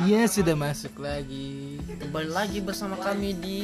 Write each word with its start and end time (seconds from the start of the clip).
Dia 0.00 0.24
sudah 0.24 0.56
masuk 0.56 0.96
lagi 0.96 1.76
Kembali 2.00 2.30
lagi 2.32 2.58
bersama 2.64 2.96
kami 2.96 3.36
di 3.36 3.58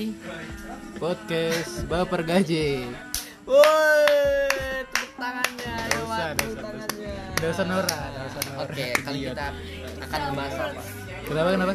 podcast 1.01 1.85
Baper 1.89 2.25
Gaji. 2.25 2.85
Woi, 3.47 4.07
tepuk 4.91 5.13
tangannya 5.17 5.75
ya, 5.77 5.99
usah, 6.03 6.29
tepuk 6.35 6.59
tangannya. 6.61 7.15
Gak 7.39 7.51
usah 7.53 7.65
Nora, 7.69 8.01
gak 8.11 8.25
usah 8.27 8.43
Nora. 8.49 8.59
Oke, 8.67 8.87
kali 9.01 9.19
kita 9.29 9.47
akan 10.03 10.19
ngebahas 10.29 10.55
apa? 10.57 10.83
Kenapa 11.25 11.49
kenapa? 11.55 11.73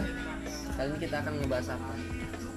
Kali 0.78 0.88
ini 0.89 0.98
kita 1.00 1.16
akan 1.21 1.34
ngebahas 1.41 1.68
apa? 1.73 1.91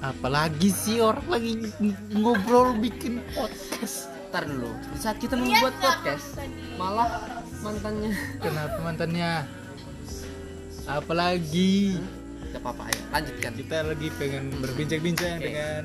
Apalagi 0.04 0.68
sih 0.68 0.96
orang 1.00 1.26
lagi 1.30 1.52
ng- 1.80 1.98
ngobrol 2.20 2.76
bikin 2.76 3.22
podcast. 3.32 4.12
Ntar 4.28 4.50
dulu, 4.50 4.72
di 4.90 4.98
saat 4.98 5.16
kita 5.22 5.38
membuat 5.38 5.78
podcast, 5.78 6.42
malah 6.74 7.22
mantannya 7.62 8.10
Kenapa 8.42 8.76
mantannya? 8.82 9.30
Apalagi? 10.84 11.96
Gak 12.54 12.60
apa-apa 12.62 12.86
ya, 12.86 13.02
lanjutkan. 13.10 13.52
Kita 13.58 13.76
lagi 13.82 14.08
pengen 14.14 14.44
berbincang-bincang 14.62 15.42
Oke. 15.42 15.42
dengan 15.42 15.82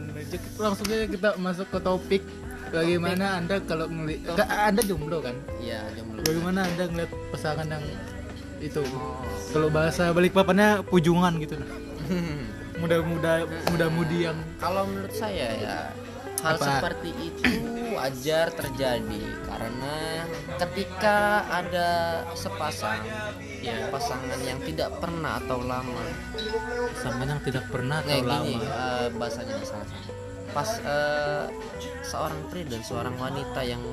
langsung 0.61 0.85
aja 0.91 1.05
kita 1.09 1.29
masuk 1.41 1.67
ke 1.73 1.79
topik. 1.81 2.23
Bagaimana 2.69 3.41
anda 3.41 3.57
kalau 3.65 3.89
ngelihat 3.89 4.37
anda 4.45 4.81
jomblo 4.85 5.17
kan? 5.25 5.33
Iya, 5.57 5.81
jomblo. 5.97 6.21
Bagaimana 6.21 6.69
anda 6.69 6.83
ngeliat 6.85 7.11
pasangan 7.33 7.65
yang 7.65 7.85
itu? 8.59 8.83
Oh. 8.85 9.23
kalau 9.55 9.71
bahasa 9.71 10.11
balik 10.13 10.35
papannya 10.35 10.85
pujungan 10.85 11.41
gitu. 11.41 11.57
Muda-muda 12.79 13.43
muda-mudi 13.73 14.29
yang 14.29 14.37
Kalau 14.55 14.87
menurut 14.87 15.11
saya 15.11 15.51
ya 15.59 15.91
hal 16.39 16.55
Apa? 16.55 16.79
seperti 16.79 17.11
itu 17.19 17.51
wajar 17.99 18.47
terjadi 18.55 19.23
karena 19.43 20.23
ketika 20.55 21.43
ada 21.51 22.23
sepasang 22.31 23.03
ya 23.59 23.91
pasangan 23.91 24.39
yang 24.39 24.59
tidak 24.63 24.95
pernah 25.03 25.35
atau 25.43 25.59
lama 25.59 26.03
pasangan 26.95 27.27
yang 27.27 27.41
tidak 27.43 27.65
pernah 27.67 27.99
Nah 27.99 28.15
atau 28.15 28.23
gini 28.23 28.31
lama 28.31 28.59
eh, 28.63 29.07
bahasanya 29.19 29.55
salah. 29.67 29.87
Pas 30.55 30.69
eh, 30.81 31.45
seorang 32.01 32.39
pria 32.47 32.65
dan 32.65 32.81
seorang 32.81 33.15
wanita 33.19 33.61
yang. 33.67 33.83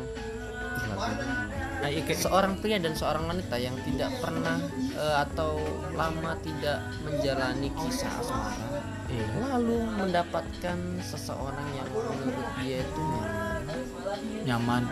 Nah, 1.77 1.93
iya, 1.93 2.03
seorang 2.09 2.57
pria 2.62 2.81
dan 2.81 2.97
seorang 2.97 3.29
wanita 3.29 3.57
yang 3.61 3.77
tidak 3.84 4.09
pernah 4.23 4.57
eh, 4.97 5.17
atau 5.27 5.61
lama 5.93 6.33
tidak 6.41 6.79
menjalani 7.05 7.69
kisah 7.75 8.12
asmara 8.23 8.81
iya. 9.11 9.27
lalu 9.55 9.87
mendapatkan 9.99 10.79
seseorang 11.05 11.69
yang 11.77 11.89
menurut 11.93 12.49
dia 12.62 12.81
itu 12.83 13.03
nyaman. 13.03 13.46
Nyaman. 14.47 14.83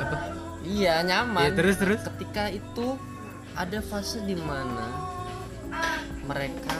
Apa? 0.00 0.16
Iya 0.62 0.94
nyaman. 1.04 1.42
ya 1.46 1.50
terus 1.54 1.76
terus. 1.78 2.00
Ketika 2.06 2.48
itu 2.48 2.96
ada 3.52 3.78
fase 3.84 4.22
di 4.24 4.36
mana 4.38 4.88
mereka 6.24 6.78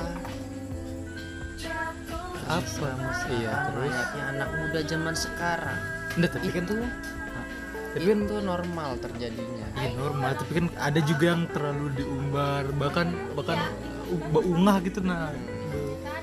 apa? 2.49 2.89
Iya 3.33 3.53
terus. 3.71 3.81
layaknya 3.81 4.25
anak 4.37 4.49
muda 4.57 4.81
zaman 4.85 5.15
sekarang. 5.17 5.79
Nggak, 6.19 6.31
tapi 6.37 6.49
kan 6.53 6.65
itu 6.69 6.77
tapi 7.93 8.05
kan 8.09 8.19
itu 8.25 8.37
normal 8.41 8.91
terjadinya. 9.01 9.67
Ya 9.77 9.91
normal. 9.97 10.33
Tapi 10.41 10.53
kan 10.57 10.67
ada 10.81 11.01
juga 11.05 11.25
yang 11.37 11.45
terlalu 11.53 11.87
diumbar 11.97 12.65
bahkan 12.81 13.13
bahkan 13.37 13.61
ungah 14.33 14.77
gitu 14.85 15.01
nah 15.01 15.33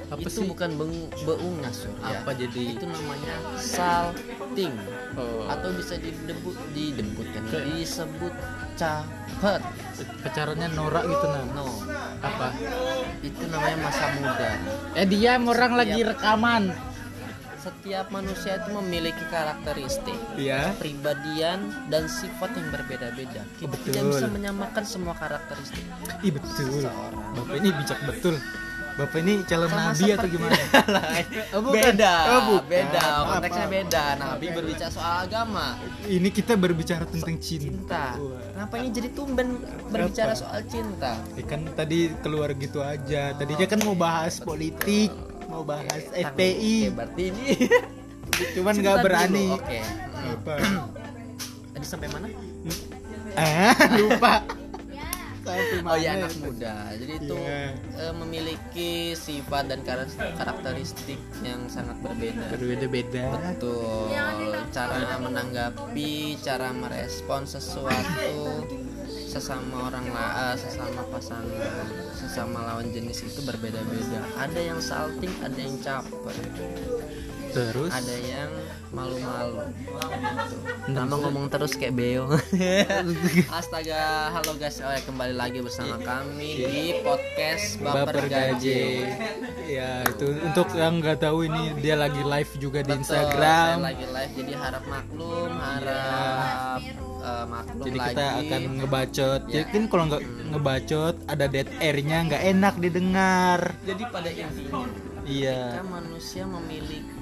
apa 0.09 0.25
itu 0.25 0.41
sih? 0.41 0.47
bukan 0.49 0.69
beng- 0.73 1.09
beungas 1.21 1.85
Sur, 1.85 1.93
ya. 2.01 2.25
apa 2.25 2.31
jadi? 2.33 2.61
Itu 2.73 2.85
namanya 2.89 3.35
salting. 3.61 4.73
Oh, 5.13 5.45
atau 5.45 5.69
bisa 5.77 6.01
didebut 6.01 6.57
didebutkan 6.73 7.45
Kayak- 7.45 7.65
disebut 7.77 8.33
caper. 8.73 9.61
Pacarannya 10.25 10.67
norak 10.73 11.03
gitu 11.05 11.25
nah 11.29 11.45
no. 11.53 11.67
Apa? 12.25 12.47
Itu 13.21 13.43
namanya 13.53 13.77
masa 13.85 14.05
muda. 14.17 14.49
Eh 14.97 15.05
dia 15.05 15.37
orang 15.37 15.73
lagi 15.77 16.01
rekaman. 16.01 16.73
Setiap 17.59 18.07
manusia 18.07 18.55
itu 18.55 18.71
memiliki 18.71 19.19
karakteristik 19.27 20.15
iya. 20.39 20.71
kepribadian 20.71 21.91
dan 21.91 22.07
sifat 22.07 22.55
yang 22.55 22.71
berbeda-beda. 22.71 23.43
Kita 23.59 23.67
Betul. 23.67 23.83
tidak 23.91 24.03
bisa 24.15 24.25
menyamakan 24.31 24.83
semua 24.87 25.11
karakteristik. 25.19 25.83
Ih 26.23 26.31
betul. 26.31 26.87
Seseorang. 26.87 27.35
bapak 27.35 27.55
ini 27.59 27.69
bijak 27.75 27.99
betul 28.07 28.39
bapak 28.99 29.19
ini 29.23 29.33
calon 29.47 29.69
Sama 29.71 29.81
nabi 29.87 30.05
atau 30.11 30.27
gimana? 30.27 30.59
Oh, 31.49 31.61
bukan. 31.63 31.81
beda 31.81 32.13
Oh, 32.27 32.41
bukan. 32.45 32.67
beda. 32.67 33.01
Konteksnya 33.25 33.67
beda. 33.67 34.03
Nabi 34.15 34.45
berbicara 34.51 34.91
soal 34.91 35.13
agama. 35.23 35.79
Ini 36.03 36.29
kita 36.29 36.53
berbicara 36.53 37.03
tentang 37.03 37.39
cinta. 37.39 37.65
cinta. 37.79 38.03
Kenapa 38.53 38.75
ini 38.77 38.89
jadi 38.91 39.09
tumben 39.09 39.47
berbicara 39.87 40.31
Apa? 40.31 40.41
soal 40.43 40.59
cinta? 40.67 41.15
Ya 41.33 41.43
kan 41.43 41.63
tadi 41.73 42.11
keluar 42.19 42.51
gitu 42.53 42.83
aja. 42.83 43.33
Tadinya 43.33 43.65
kan 43.65 43.79
mau 43.81 43.95
bahas 43.95 44.37
politik, 44.37 45.09
mau 45.47 45.63
bahas 45.63 46.03
Oke, 46.05 46.21
FPI, 46.21 46.75
berarti 46.91 47.23
ini 47.31 47.45
cuman 48.55 48.73
nggak 48.75 48.97
berani. 49.01 49.47
oke. 49.55 49.79
Apa? 50.19 50.53
tadi 51.71 51.85
sampai 51.87 52.07
mana? 52.11 52.27
Ah, 53.33 53.73
lupa. 53.97 54.58
Oh 55.81 55.95
ya 55.95 56.15
anak 56.15 56.33
muda. 56.37 56.91
Jadi 56.93 57.13
itu 57.17 57.35
Iya. 57.35 57.71
eh, 57.95 58.13
memiliki 58.13 58.91
sifat 59.13 59.67
dan 59.67 59.81
kar- 59.81 60.05
karakteristik 60.35 61.15
yang 61.39 61.65
sangat 61.67 61.95
berbeda. 61.99 62.51
Berbeda-beda. 62.51 63.25
betul. 63.55 64.11
Cara 64.69 65.17
menanggapi 65.17 66.11
cara 66.39 66.69
merespon 66.69 67.43
sesuatu 67.43 68.67
sesama 69.29 69.87
orang 69.87 70.09
lah 70.09 70.53
sesama 70.55 71.05
pasangan 71.07 71.45
sesama 72.11 72.65
lawan 72.65 72.89
jenis 72.89 73.23
itu 73.23 73.41
berbeda-beda. 73.41 74.19
Ada 74.35 74.59
yang 74.59 74.79
salting 74.79 75.33
ada 75.39 75.57
yang 75.57 75.77
caper 75.79 76.35
Terus 77.49 77.89
ada 77.89 78.15
yang 78.21 78.51
malu-malu 78.89 79.65
gitu. 79.73 80.55
Nama 80.89 81.05
bisa. 81.05 81.21
ngomong 81.21 81.45
terus 81.49 81.73
kayak 81.73 81.93
beo 81.93 82.25
Astaga, 83.59 84.33
halo 84.33 84.53
guys, 84.57 84.81
oh, 84.81 84.89
ya, 84.89 85.01
kembali 85.01 85.33
lagi 85.33 85.59
bersama 85.61 85.97
kami 85.97 86.61
di 86.61 86.83
podcast 87.01 87.77
Baper, 87.79 88.25
Gaji. 88.25 89.05
Ya 89.65 90.01
itu 90.05 90.27
untuk 90.41 90.73
yang 90.73 90.97
nggak 90.97 91.21
tahu 91.21 91.45
ini 91.45 91.77
dia 91.77 91.93
lagi 91.93 92.21
live 92.21 92.51
juga 92.57 92.81
di 92.81 92.89
Betul, 92.89 93.01
Instagram. 93.05 93.75
saya 93.77 93.87
lagi 93.93 94.05
live, 94.05 94.33
jadi 94.33 94.53
harap 94.57 94.83
maklum, 94.85 95.51
harap 95.53 96.79
eh, 97.19 97.45
maklum 97.45 97.85
Jadi 97.85 97.97
lagi. 97.97 98.09
kita 98.09 98.25
akan 98.39 98.61
ngebacot. 98.79 99.41
Ya. 99.45 99.53
Jadi 99.53 99.65
kan 99.69 99.83
kalau 99.85 100.03
nggak 100.09 100.23
ngebacot 100.49 101.15
ada 101.25 101.45
dead 101.45 101.69
airnya 101.77 102.17
nggak 102.25 102.43
enak 102.47 102.73
didengar. 102.77 103.59
Jadi 103.85 104.03
pada 104.09 104.29
intinya, 104.29 104.81
Iya. 105.29 105.85
manusia 105.85 106.41
memiliki 106.41 107.18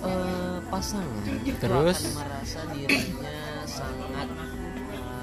eh, 0.00 0.58
pasangan, 0.64 1.22
itu 1.40 1.58
Terus? 1.58 1.98
akan 1.98 2.12
merasa 2.18 2.60
dirinya 2.68 3.36
sangat 3.64 4.28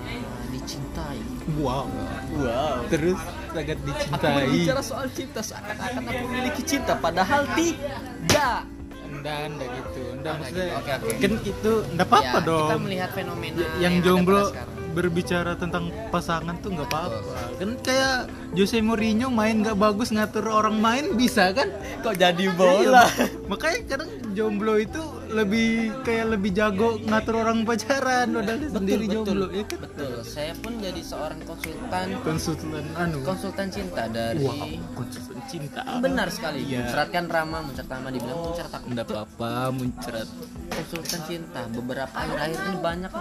eh, 0.06 0.24
dicintai. 0.50 1.20
Wow. 1.56 1.88
Wow. 2.34 2.76
Terus 2.88 3.20
sangat 3.50 3.78
Aku 3.78 3.88
dicintai. 3.88 4.36
berbicara 4.42 4.82
soal 4.82 5.08
cinta 5.10 5.40
seakan-akan 5.40 6.02
aku 6.04 6.22
memiliki 6.26 6.62
cinta 6.64 6.94
padahal 6.96 7.44
tidak. 7.54 8.64
Enggak, 9.04 9.40
enggak 9.50 9.70
gitu. 9.72 10.02
Enggak 10.10 10.34
Enggak 10.34 10.34
maksudnya. 10.40 10.66
gitu. 10.66 10.78
Oke, 10.78 10.92
oke. 10.92 11.14
Kan 11.20 11.32
itu 11.46 11.72
enggak 11.92 12.08
apa-apa 12.08 12.38
Ya, 12.38 12.48
dong. 12.48 12.64
Kita 12.64 12.78
melihat 12.80 13.10
fenomena 13.12 13.64
yang 13.78 13.94
ada 13.94 14.04
jomblo. 14.04 14.44
Berbicara 14.92 15.56
tentang 15.56 15.90
pasangan 16.12 16.56
tuh 16.60 16.76
nggak 16.76 16.90
apa-apa. 16.92 17.20
Kan 17.58 17.80
kayak 17.82 18.32
Jose 18.54 18.78
Mourinho 18.84 19.32
main 19.32 19.64
nggak 19.64 19.80
bagus 19.80 20.12
ngatur 20.12 20.52
orang 20.52 20.78
main 20.78 21.16
bisa 21.16 21.50
kan? 21.56 21.72
Kok 22.04 22.16
jadi 22.20 22.44
Iya, 22.52 23.04
makanya 23.48 23.80
kadang 23.88 24.12
jomblo 24.36 24.76
itu 24.78 25.02
lebih 25.32 25.70
kayak 26.04 26.26
lebih 26.36 26.52
jago 26.52 27.00
ngatur 27.02 27.36
orang 27.40 27.64
pacaran 27.64 28.28
padahal 28.30 28.58
dia 28.60 28.70
sendiri 28.70 29.06
betul, 29.06 29.16
jomblo 29.24 29.48
ya 29.50 29.64
kan? 29.64 29.80
betul. 29.82 30.14
Saya 30.22 30.54
pun 30.60 30.74
jadi 30.78 31.02
seorang 31.02 31.40
konsultan 31.44 32.06
Konsultan 32.22 32.86
anu. 32.96 33.18
konsultan 33.24 33.68
cinta 33.68 34.04
dari 34.06 34.44
Wah, 34.44 34.68
konsultan 34.94 35.40
cinta. 35.48 35.82
benar 36.00 36.28
sekali. 36.30 36.60
Iya. 36.64 36.84
Muncratkan 36.86 37.26
Rama, 37.28 37.58
muncrat 37.64 37.88
Rama 37.88 38.08
dibilang 38.10 38.40
muncrat 38.40 38.72
aku. 38.72 38.86
Enggak 38.88 39.06
apa-apa 39.08 39.52
muncrat. 39.72 40.28
Konsultan 40.72 41.22
cinta 41.26 41.62
beberapa 41.68 42.16
akhir-akhir 42.16 42.60
ini 42.62 42.78
banyak 42.80 43.12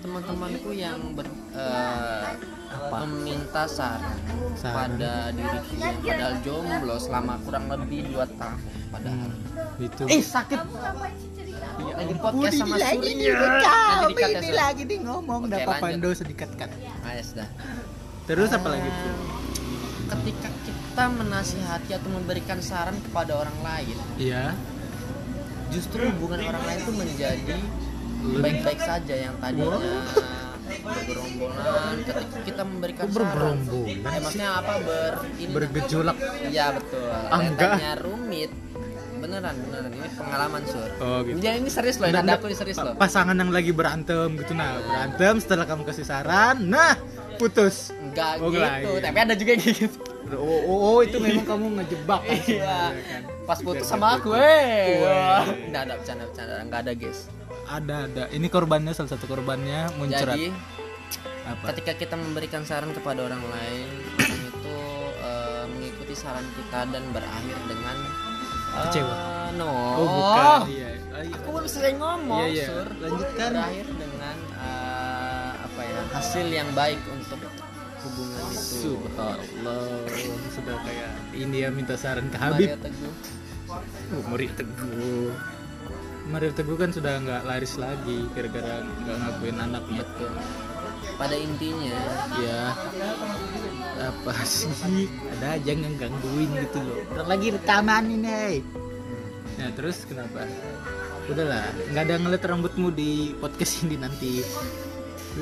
teman-temanku 0.00 0.70
yang 0.72 0.98
ber, 1.12 1.26
eh, 2.72 2.90
meminta 3.02 3.62
saran 3.64 4.16
Saran. 4.54 4.96
pada 4.96 5.12
diriku 5.30 5.72
yang 5.76 5.96
padahal 5.98 6.34
jomblo 6.40 6.96
selama 6.96 7.34
kurang 7.42 7.64
lebih 7.66 7.98
2 8.10 8.24
tahun 8.32 8.58
padahal. 8.88 9.30
Itu. 9.78 10.02
Eh 10.06 10.20
sakit. 10.20 10.58
Lagi 11.72 12.14
podcast 12.14 12.54
sama 12.54 12.76
lagi 12.76 12.96
Suri. 13.00 13.12
nih 13.14 13.26
ya, 13.26 14.28
ini 14.30 14.50
lagi 14.52 14.82
nih 14.84 14.98
ngomong 15.00 15.40
Oke, 15.42 15.52
dapat 15.54 15.74
pando 15.80 16.08
sedikit 16.12 16.50
kan. 16.54 16.68
Ah, 17.00 17.12
ya 17.12 17.22
sudah. 17.22 17.48
Terus 18.22 18.50
apa 18.50 18.68
lagi? 18.68 18.86
Eh, 18.86 19.16
Ketika 20.04 20.48
kita 20.62 21.04
menasihati 21.08 21.90
atau 21.90 22.10
memberikan 22.12 22.60
saran 22.60 23.00
kepada 23.00 23.32
orang 23.34 23.56
lain, 23.64 23.96
Iya. 24.14 24.52
justru 25.72 26.04
hubungan 26.04 26.44
orang 26.44 26.60
lain 26.62 26.78
itu 26.78 26.92
menjadi 26.92 27.56
baik-baik 28.34 28.76
saja 28.78 29.14
yang 29.18 29.34
tadinya 29.40 29.80
bergerombolan 30.80 31.96
ketika 32.06 32.36
kita 32.46 32.62
memberikan 32.64 33.04
saran. 33.06 33.16
Bergerombolan 33.20 33.86
eh, 33.88 34.20
maksudnya 34.22 34.50
apa 34.58 34.74
ber 34.80 35.14
ini 35.36 35.52
bergejolak. 35.52 36.16
iya 36.48 36.66
betul. 36.72 37.08
Ah, 37.28 37.94
rumit. 38.00 38.50
Beneran 39.22 39.54
beneran. 39.54 39.90
Ini 39.94 40.08
pengalaman 40.18 40.62
sur. 40.66 40.88
Oh, 40.98 41.18
gitu. 41.22 41.38
Ya, 41.38 41.52
ini 41.54 41.70
serius 41.70 42.02
loh 42.02 42.10
ini 42.10 42.18
ada 42.18 42.34
aku 42.34 42.50
ini 42.50 42.56
serius 42.58 42.78
loh. 42.82 42.98
pasangan 42.98 43.36
yang 43.38 43.54
lagi 43.54 43.70
berantem 43.70 44.34
gitu. 44.34 44.52
Nah 44.56 44.82
berantem 44.82 45.34
setelah 45.38 45.64
kamu 45.68 45.82
kasih 45.86 46.06
saran 46.06 46.56
nah 46.66 46.98
putus. 47.38 47.94
Enggak 48.02 48.42
Oh, 48.42 48.50
gitu. 48.50 48.60
iya. 48.62 49.00
tapi 49.00 49.18
ada 49.22 49.34
juga 49.38 49.50
yang 49.54 49.62
gitu. 49.62 49.98
Oh, 50.32 50.60
oh, 50.64 50.78
oh, 50.80 50.98
itu 51.04 51.20
memang 51.20 51.44
kamu 51.44 51.66
ngejebak 51.82 52.20
kan 52.24 52.38
iya. 52.48 52.78
sebenarnya 52.88 53.04
kan. 53.04 53.22
pas 53.44 53.58
putus 53.60 53.84
sama 53.84 54.16
aku 54.16 54.32
eh. 54.32 55.04
Enggak 55.68 55.82
ada 55.86 55.94
bercanda 56.00 56.24
bercanda. 56.30 56.54
Enggak 56.62 56.80
ada 56.88 56.92
guys 56.96 57.20
ada 57.72 57.96
ada. 58.04 58.24
Ini 58.28 58.46
korbannya 58.46 58.92
salah 58.92 59.10
satu 59.10 59.24
korbannya 59.24 59.88
muncrat. 59.96 60.36
Jadi 60.36 60.52
apa? 61.42 61.74
ketika 61.74 61.92
kita 61.96 62.14
memberikan 62.14 62.62
saran 62.62 62.92
kepada 62.92 63.20
orang 63.22 63.42
lain 63.42 63.88
orang 64.14 64.42
itu 64.46 64.76
eh, 65.18 65.64
mengikuti 65.68 66.14
saran 66.14 66.46
kita 66.54 66.86
dan 66.86 67.02
berakhir 67.10 67.58
dengan 67.66 67.96
eh, 67.98 68.82
Kecewa. 68.86 69.14
no. 69.54 69.70
Oh 69.98 70.06
bukan. 70.06 70.60
Iya 70.70 70.90
Ah, 71.12 71.20
iya. 71.20 71.34
aku 71.36 71.48
baru 71.50 71.68
selesai 71.68 71.92
ngomong 71.94 72.40
Iya, 72.40 72.48
iya. 72.48 72.66
sur. 72.66 72.88
Lanjutkan. 72.96 73.50
berakhir 73.52 73.86
dengan 73.90 74.36
eh, 74.54 75.50
apa 75.60 75.80
ya 75.82 76.00
hasil 76.12 76.46
yang 76.48 76.68
baik 76.72 77.00
untuk 77.08 77.40
hubungan 78.02 78.44
itu. 78.48 78.76
Subhanallah. 78.82 79.84
Sudah 80.48 80.76
kayak 80.80 81.10
ini 81.32 81.56
ya 81.58 81.68
minta 81.68 81.94
saran 81.94 82.26
ke 82.28 82.36
Habib. 82.36 82.68
Mario 82.70 82.78
Teguh. 82.80 83.14
Oh, 83.68 84.22
Mario 84.28 84.52
Teguh 84.52 85.30
Mario 86.30 86.54
Teguh 86.54 86.78
kan 86.78 86.94
sudah 86.94 87.18
nggak 87.18 87.42
laris 87.48 87.74
lagi 87.80 88.26
gara-gara 88.30 88.84
nggak 88.84 89.16
ngakuin 89.18 89.58
anaknya 89.58 90.02
betul. 90.06 90.32
Pada 91.18 91.36
intinya. 91.36 91.98
Ya 92.38 92.60
apa 94.02 94.34
sih? 94.46 94.70
Ada 95.38 95.58
aja 95.58 95.72
yang 95.74 95.94
gangguin 95.98 96.50
gitu 96.62 96.78
loh. 96.78 97.26
Lagi 97.26 97.54
rekaman 97.54 98.06
ini 98.10 98.62
nah 99.60 99.68
terus 99.76 100.08
kenapa? 100.08 100.48
Udahlah 101.28 101.70
nggak 101.92 102.02
ada 102.08 102.14
ngeliat 102.18 102.42
rambutmu 102.42 102.88
di 102.90 103.36
podcast 103.36 103.84
ini 103.84 104.00
nanti. 104.00 104.40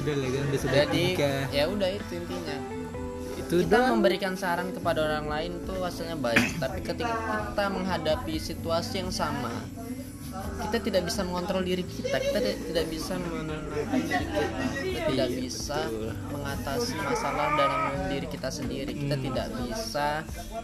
Udah 0.02 0.14
lah 0.16 0.28
kan 0.28 0.42
udah 0.50 0.60
sudah 0.60 0.82
ya 1.54 1.64
udah 1.70 1.88
itu 1.94 2.12
intinya. 2.18 2.56
Itu 3.38 3.54
kita 3.64 3.80
udah 3.80 3.94
memberikan 3.94 4.34
saran 4.34 4.74
kepada 4.74 5.06
orang 5.06 5.26
lain 5.30 5.52
tuh 5.62 5.78
hasilnya 5.80 6.18
baik. 6.18 6.58
Tapi 6.58 6.78
ketika 6.82 7.16
kita 7.54 7.64
menghadapi 7.70 8.34
situasi 8.36 9.06
yang 9.06 9.12
sama 9.14 9.54
kita 10.60 10.76
tidak 10.80 11.02
bisa 11.04 11.20
mengontrol 11.22 11.60
diri 11.60 11.82
kita 11.82 12.16
kita 12.16 12.38
ti- 12.38 12.60
tidak 12.64 12.86
bisa 12.86 13.12
menenangkan 13.16 13.70
diri 13.90 14.14
kita 14.14 14.40
kita 14.80 15.00
tidak 15.08 15.28
bisa 15.32 15.78
betul. 15.82 16.10
mengatasi 16.30 16.94
masalah 17.00 17.46
dalam 17.54 17.80
diri 18.06 18.26
kita 18.26 18.48
sendiri 18.48 18.92
kita 18.92 19.14
Hmm. 19.14 19.24
tidak 19.24 19.46
bisa 19.58 20.08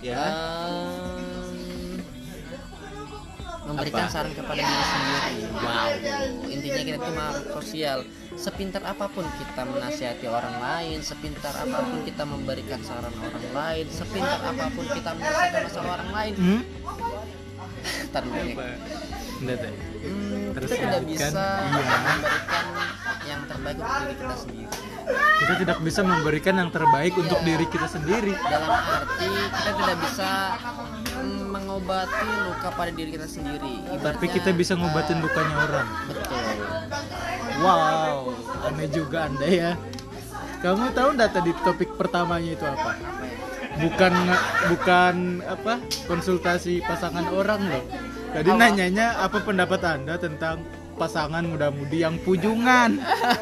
Ya. 0.01 0.23
em, 0.23 1.99
memberikan 3.67 4.07
Apa? 4.07 4.13
saran 4.13 4.31
kepada 4.33 4.61
diri 4.61 4.85
sendiri 4.87 5.35
wow 5.53 5.89
intinya 6.47 6.83
kita 6.85 6.97
itu 6.97 7.11
makhluk 7.13 7.47
sosial 7.57 7.99
sepintar 8.37 8.83
apa 8.85 9.07
pun 9.09 9.27
kita 9.35 9.63
menasihati 9.65 10.27
orang 10.29 10.57
lain 10.57 10.99
sepintar 11.01 11.51
apa 11.57 11.79
pun 11.83 11.99
kita 12.01 12.23
memberikan 12.23 12.79
saran 12.81 13.11
orang 13.11 13.47
lain 13.51 13.87
sepintar 13.89 14.39
apa 14.41 14.65
pun 14.71 14.87
kita 14.87 15.11
menyelesaikan 15.11 15.61
masalah 15.65 15.91
orang 15.97 16.11
lain 16.13 16.33
hmm? 16.37 16.63
Ntar 18.07 18.23
dulu 19.39 19.47
nih. 19.47 19.59
apa 19.59 19.59
Nggak 19.59 19.59
tahu. 19.59 19.77
Hmm, 20.07 20.45
Terus 20.53 20.69
kita 20.69 20.79
tidak 20.79 20.93
lanjutkan. 20.97 21.07
bisa 21.07 21.45
Iya. 21.47 21.69
memberikan 21.69 22.65
yang 23.27 23.43
terbaik 23.45 23.77
untuk 23.77 23.91
diri 23.99 24.17
kita 24.17 24.37
sendiri 24.37 24.65
kita 25.37 25.55
tidak 25.57 25.79
bisa 25.81 26.01
memberikan 26.03 26.55
yang 26.57 26.71
terbaik 26.73 27.15
untuk 27.15 27.41
diri 27.43 27.67
kita 27.69 27.87
sendiri 27.87 28.33
dalam 28.41 28.71
arti 28.73 29.27
kita 29.29 29.71
tidak 29.77 29.97
bisa 30.01 30.31
mm, 31.15 31.45
mengobati 31.47 32.27
luka 32.43 32.69
pada 32.73 32.91
diri 32.91 33.11
kita 33.13 33.27
sendiri 33.27 33.75
tapi 33.83 33.97
Ibaratnya, 33.97 34.29
kita 34.33 34.51
bisa 34.53 34.73
ngobatin 34.75 35.19
lukanya 35.21 35.55
orang 35.61 35.89
betul 36.07 36.43
wow 37.59 38.19
aneh 38.65 38.89
juga 38.89 39.19
anda 39.27 39.47
ya 39.47 39.71
kamu 40.59 40.85
tahu 40.91 41.09
nggak 41.13 41.31
tadi 41.33 41.51
topik 41.61 41.91
pertamanya 41.95 42.51
itu 42.53 42.65
apa 42.65 42.91
apa 42.91 43.23
ya? 43.23 43.37
bukan 43.77 44.13
bukan 44.67 45.15
apa 45.45 45.73
konsultasi 46.07 46.81
pasangan 46.81 47.27
orang 47.29 47.61
loh 47.63 47.85
tadi 48.37 48.51
Apa? 48.53 48.61
nanyanya 48.61 49.07
apa 49.17 49.39
pendapat 49.41 49.81
anda 49.81 50.15
tentang 50.21 50.61
pasangan 51.01 51.45
muda-mudi 51.49 52.05
yang 52.05 52.21
pujungan? 52.21 53.01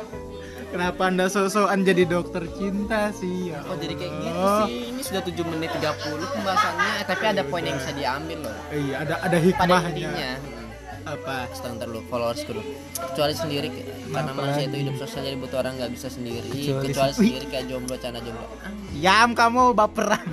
Kenapa 0.75 1.07
anda 1.07 1.31
sok-sokan 1.31 1.87
jadi 1.87 2.03
dokter 2.03 2.51
cinta 2.59 3.15
sih? 3.15 3.55
Ya 3.55 3.63
kok 3.63 3.79
jadi 3.79 3.95
kayak 3.95 4.13
gitu 4.23 4.43
sih? 4.67 4.75
Ini 4.91 5.03
sudah 5.07 5.23
7 5.23 5.51
menit 5.55 5.71
30 5.71 6.35
pembahasannya 6.35 6.91
eh, 6.99 7.05
tapi 7.07 7.25
ada 7.31 7.43
poin 7.47 7.63
yang 7.63 7.79
bisa 7.79 7.95
diambil 7.95 8.39
loh. 8.43 8.57
Iya 8.75 8.95
ada 9.07 9.15
ada 9.23 9.23
pada 9.23 9.39
hikmahnya 9.39 9.91
intinya 9.95 10.31
hmm, 10.35 10.67
apa 11.15 11.35
Sebentar 11.55 11.87
dulu 11.87 12.03
followers 12.11 12.43
dulu. 12.43 12.63
Kecuali 12.91 13.35
sendiri 13.39 13.69
karena 14.11 14.31
Apa 14.35 14.39
manusia 14.43 14.65
itu 14.67 14.77
hidup 14.83 14.95
sosial 14.99 15.23
jadi 15.23 15.39
butuh 15.39 15.59
orang 15.63 15.73
nggak 15.79 15.93
bisa 15.95 16.09
sendiri. 16.11 16.51
Kecuali 16.51 16.87
kecuali, 16.91 17.13
se- 17.15 17.19
sendiri 17.23 17.47
kayak 17.47 17.65
jomblo 17.71 17.95
cana 17.95 18.19
jomblo 18.19 18.47
yam 18.95 19.31
kamu 19.35 19.75
baperan 19.75 20.27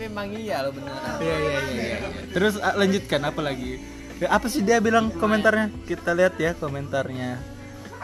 tapi 0.00 0.08
emang 0.16 0.32
iya 0.32 0.64
loh 0.64 0.72
beneran 0.72 1.12
Iya 1.20 1.36
iya 1.36 1.60
iya. 1.60 1.60
iya. 1.76 1.96
Terus 2.32 2.56
ah, 2.56 2.72
lanjutkan 2.72 3.20
apa 3.20 3.40
lagi? 3.44 3.76
Ya, 4.16 4.32
apa 4.32 4.48
sih 4.48 4.64
dia 4.64 4.80
bilang 4.80 5.12
komentarnya? 5.12 5.68
Kita 5.84 6.16
lihat 6.16 6.40
ya 6.40 6.56
komentarnya. 6.56 7.36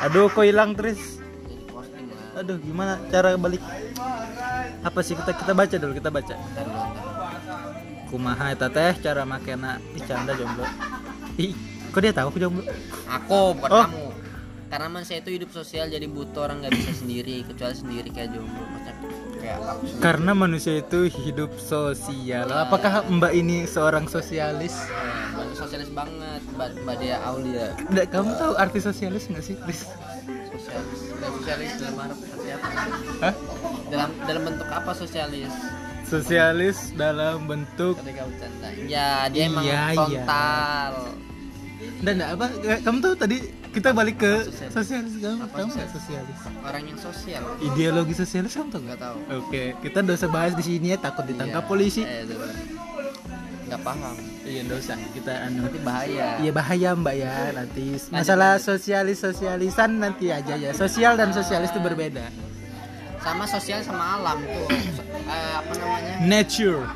Aduh, 0.05 0.29
kok 0.29 0.45
hilang 0.45 0.77
Tris? 0.77 1.25
Aduh, 2.37 2.61
gimana 2.61 3.01
cara 3.09 3.33
balik? 3.41 3.65
Apa 4.85 5.01
sih 5.01 5.17
kita 5.17 5.33
kita 5.41 5.57
baca 5.57 5.73
dulu, 5.81 5.97
kita 5.97 6.13
baca. 6.13 6.37
Kumaha 8.13 8.53
eta 8.53 8.69
teh 8.69 8.93
cara 9.01 9.25
makena 9.25 9.81
Ih, 9.97 10.05
canda 10.05 10.37
jomblo. 10.37 10.69
Ih, 11.41 11.57
kok 11.97 12.01
dia 12.05 12.13
tahu 12.13 12.29
aku 12.29 12.39
jomblo? 12.45 12.61
aku 13.09 13.57
bukan 13.57 13.73
Oh. 13.73 13.85
kamu 13.89 14.05
karena 14.67 14.89
manusia 14.91 15.17
itu 15.23 15.31
hidup 15.31 15.51
sosial 15.55 15.87
jadi 15.87 16.05
butuh 16.11 16.45
orang 16.45 16.59
nggak 16.59 16.75
bisa 16.75 16.93
sendiri 17.01 17.47
kecuali 17.47 17.73
sendiri 17.73 18.09
kayak 18.11 18.35
jomblo 18.35 18.67
maksudnya 18.67 18.95
kayak 19.47 19.59
Karena 20.03 20.35
manusia 20.35 20.83
itu 20.83 21.07
hidup 21.07 21.55
sosial. 21.57 22.51
Apakah 22.51 23.07
Mbak 23.07 23.33
ini 23.33 23.63
seorang 23.65 24.11
sosialis? 24.11 24.75
Mbak 25.39 25.55
sosialis 25.55 25.91
banget 25.95 26.43
mbak 26.53 26.71
mbak 26.83 26.97
Dea 26.99 27.19
Aulia 27.23 27.73
Nggak, 27.89 28.07
kamu 28.11 28.31
tahu 28.37 28.53
arti 28.57 28.81
sosialis 28.81 29.29
nggak 29.29 29.45
sih, 29.45 29.55
Tris? 29.57 29.81
sosialis 30.57 31.01
sosialis 31.21 31.71
dalam 31.79 31.97
arti 32.01 32.49
apa 32.51 32.69
Hah? 33.23 33.35
dalam 33.87 34.11
dalam 34.25 34.43
bentuk 34.43 34.69
apa 34.69 34.91
sosialis 34.93 35.53
Sosialis 36.07 36.79
dalam 36.95 37.45
bentuk 37.45 37.99
ketika 38.01 38.25
bercanda 38.25 38.69
ya 38.87 39.27
dia 39.29 39.43
emang 39.47 39.65
Iya, 39.65 39.75
iya. 39.75 40.23
frontal 40.25 40.93
Dan 41.97 42.17
apa? 42.21 42.47
Kamu 42.85 42.99
tahu 43.01 43.15
tadi 43.17 43.37
kita 43.77 43.93
balik 43.93 44.17
ke 44.17 44.33
Sosialis. 44.43 44.73
sosialis 44.73 45.13
kamu 45.15 45.45
tahu 45.47 45.67
nggak 45.69 45.89
sosialis? 45.93 46.39
orang 46.63 46.83
yang 46.83 46.99
sosial 46.99 47.43
Ideologi 47.61 48.15
sosialis 48.15 48.53
kamu 48.53 48.69
tahu 48.71 48.83
nggak? 48.83 48.99
tahu 48.99 49.17
Oke, 49.39 49.63
kita 49.79 49.99
usah 50.03 50.29
bahas 50.29 50.53
di 50.53 50.65
sini 50.65 50.87
ya 50.89 50.99
takut 50.99 51.25
ditangkap 51.25 51.61
Iya. 51.61 51.69
polisi. 51.69 52.03
eh, 52.03 52.25
bener. 52.25 52.57
nggak 53.67 53.81
paham 53.83 54.15
Iya 54.43 54.61
nggak 54.63 54.79
usah 54.79 54.97
kita 55.11 55.33
anu. 55.43 55.61
nanti 55.61 55.79
bahaya 55.81 56.27
Iya 56.39 56.51
bahaya 56.51 56.91
mbak 56.95 57.15
ya 57.17 57.35
nanti 57.53 57.85
masalah 58.09 58.57
sosialis 58.59 59.19
sosialisan 59.19 59.91
nanti 59.97 60.31
aja 60.31 60.55
ya 60.55 60.71
sosial 60.73 61.13
dan 61.15 61.31
sosialis 61.31 61.69
itu 61.69 61.79
berbeda. 61.79 62.25
sama 63.19 63.43
sosial 63.45 63.83
sama 63.83 64.17
alam 64.17 64.39
tuh 64.41 64.67
eh, 65.27 65.53
apa 65.53 65.73
namanya 65.75 66.13
Nature. 66.23 66.87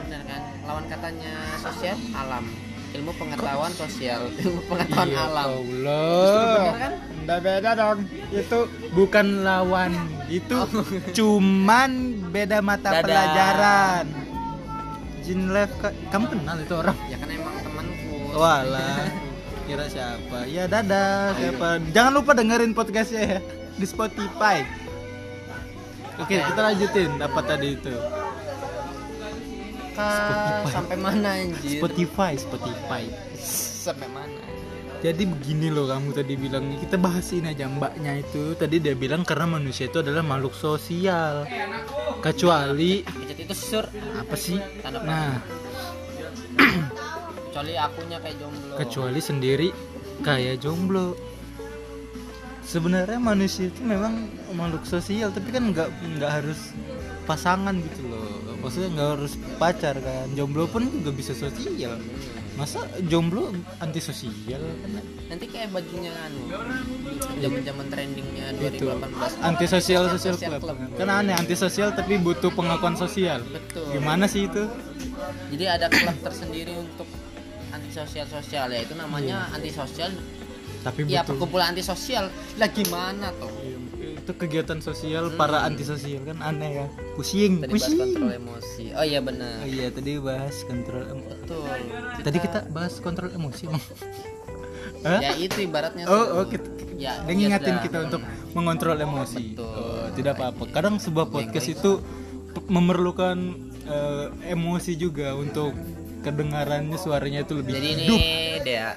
bener 0.00 0.22
kan 0.22 0.40
lawan 0.64 0.84
katanya 0.86 1.34
sosial 1.58 1.98
alam 2.14 2.46
ilmu 2.94 3.10
pengetahuan 3.12 3.72
sosial 3.72 4.30
ilmu 4.40 4.60
pengetahuan 4.64 5.08
Iya, 5.08 5.22
alam 5.24 5.50
Allah. 5.50 6.54
bener 6.54 6.74
kan? 6.76 6.92
Nggak 7.24 7.38
beda 7.40 7.70
dong. 7.74 7.98
Itu 8.30 8.58
bukan 8.92 9.26
lawan. 9.42 9.92
Itu 10.26 10.56
cuman 11.18 11.90
beda 12.30 12.58
mata 12.60 12.90
Dadah. 12.90 13.02
pelajaran. 13.02 14.04
Jin 15.20 15.48
Lev, 15.48 15.72
ka- 15.74 15.96
kamu 16.08 16.24
kenal 16.28 16.56
itu 16.58 16.74
orang? 16.74 16.96
ya 17.08 17.16
kan 17.16 17.28
emang 17.30 17.56
temanku 17.58 18.12
Walah, 18.34 19.08
kira 19.64 19.88
siapa? 19.88 20.44
Ya 20.44 20.66
dadah, 20.66 21.32
siapa? 21.32 21.80
Jangan 21.90 22.12
lupa 22.12 22.30
dengerin 22.32 22.72
podcastnya 22.72 23.22
ya 23.24 23.38
di 23.72 23.86
Spotify. 23.86 24.60
Oke, 26.14 26.36
kita 26.36 26.60
lanjutin 26.62 27.10
apa 27.16 27.40
tadi 27.40 27.72
itu. 27.72 27.94
Kak, 29.94 30.66
sampai 30.74 30.96
mana 30.98 31.30
anjir? 31.38 31.78
Spotify, 31.78 32.34
Spotify. 32.34 33.04
sampai 33.84 34.08
mana 34.10 34.42
Jadi 35.04 35.28
begini 35.28 35.68
loh 35.68 35.84
kamu 35.84 36.16
tadi 36.16 36.32
bilang 36.40 36.80
kita 36.80 36.96
bahas 36.96 37.28
ini 37.36 37.52
aja 37.52 37.68
mbaknya 37.68 38.24
itu. 38.24 38.56
Tadi 38.56 38.80
dia 38.80 38.96
bilang 38.96 39.20
karena 39.20 39.44
manusia 39.60 39.84
itu 39.84 40.00
adalah 40.00 40.24
makhluk 40.24 40.56
sosial. 40.56 41.44
Kecuali 42.24 43.04
itu 43.04 43.52
sur. 43.52 43.84
Apa 44.16 44.32
sih? 44.32 44.56
Nah, 45.04 45.44
kecuali 47.52 47.76
akunya 47.76 48.16
kayak 48.16 48.36
jomblo. 48.40 48.74
Kecuali 48.80 49.20
sendiri 49.20 49.68
kayak 50.24 50.56
jomblo. 50.64 51.08
sebenarnya 52.64 53.20
manusia 53.20 53.68
itu 53.68 53.84
memang 53.84 54.24
makhluk 54.56 54.88
sosial 54.88 55.28
tapi 55.28 55.52
kan 55.52 55.68
nggak 55.68 55.84
nggak 56.16 56.32
harus 56.32 56.72
pasangan 57.28 57.76
gitu 57.76 58.08
loh 58.08 58.23
maksudnya 58.64 58.88
nggak 58.96 59.08
harus 59.20 59.32
pacar 59.60 59.94
kan. 60.00 60.26
Jomblo 60.32 60.64
pun 60.66 60.88
juga 60.88 61.12
bisa 61.12 61.36
sosial. 61.36 62.00
Masa 62.54 62.86
jomblo 63.04 63.50
antisosial? 63.82 64.62
Kan 64.62 64.90
nanti 65.26 65.50
kayak 65.50 65.74
bajunya 65.74 66.14
anu 66.22 66.46
zaman 67.42 67.60
zaman 67.66 67.86
trendingnya 67.90 68.46
itu 68.54 68.86
2018 68.86 69.42
antisosial 69.42 70.02
sosial 70.14 70.36
club. 70.38 70.62
club. 70.62 70.76
kan 70.94 71.08
aneh 71.10 71.34
antisosial 71.34 71.90
tapi 71.92 72.14
butuh 72.16 72.54
pengakuan 72.54 72.94
sosial. 72.94 73.42
Betul. 73.50 73.90
Gimana 73.90 74.30
sih 74.30 74.46
itu? 74.46 74.70
Jadi 75.50 75.64
ada 75.66 75.90
klub 75.90 76.14
tersendiri 76.22 76.78
untuk 76.78 77.10
antisosial 77.74 78.26
sosial 78.30 78.70
ya. 78.70 78.80
Itu 78.86 78.94
namanya 78.94 79.50
Iya. 79.50 79.56
antisosial. 79.58 80.10
Tapi 80.86 81.10
ya 81.10 81.26
butuh. 81.26 81.34
perkumpulan 81.34 81.74
antisosial. 81.74 82.30
Lah 82.54 82.68
gimana 82.70 83.34
tuh 83.34 83.50
itu 84.24 84.32
kegiatan 84.34 84.80
sosial 84.80 85.28
para 85.30 85.60
antisosial 85.62 86.24
kan 86.24 86.40
aneh 86.40 86.70
ya. 86.74 86.86
Pusing 87.12 87.60
tadi 87.60 87.70
bahas 87.70 87.84
pusing. 87.84 88.00
kontrol 88.00 88.30
emosi. 88.32 88.84
Oh 88.90 89.04
iya 89.04 89.20
benar. 89.20 89.52
Oh 89.60 89.68
iya 89.68 89.86
tadi 89.88 90.12
bahas 90.16 90.56
kontrol 90.64 91.04
emo- 91.06 91.28
betul. 91.28 91.68
Tadi 92.18 92.38
kita 92.40 92.58
bahas 92.68 92.94
kontrol 92.98 93.28
emosi. 93.30 93.62
Emang 93.66 93.84
Hah? 95.04 95.20
ya 95.20 95.36
itu 95.36 95.60
ibaratnya 95.60 96.08
Oh, 96.08 96.40
oh 96.40 96.44
kita, 96.46 96.64
ya 96.96 97.20
dia 97.20 97.28
iya 97.28 97.32
ngingetin 97.52 97.76
sudah. 97.76 97.84
kita 97.84 97.98
untuk 98.02 98.22
mengontrol 98.50 98.96
emosi. 98.96 99.52
Betul. 99.52 99.68
Oh, 99.68 100.08
tidak 100.10 100.32
apa-apa. 100.34 100.62
Kadang 100.72 100.96
sebuah 100.96 101.28
podcast 101.28 101.68
itu 101.68 102.00
memerlukan 102.64 103.36
eh, 103.84 104.26
emosi 104.48 104.96
juga 104.96 105.36
untuk 105.36 105.76
kedengarannya 106.24 106.96
suaranya 106.96 107.40
itu 107.40 107.52
lebih 107.54 107.72
jadi 107.72 107.88
ini 107.90 108.02
hidup. 108.02 108.20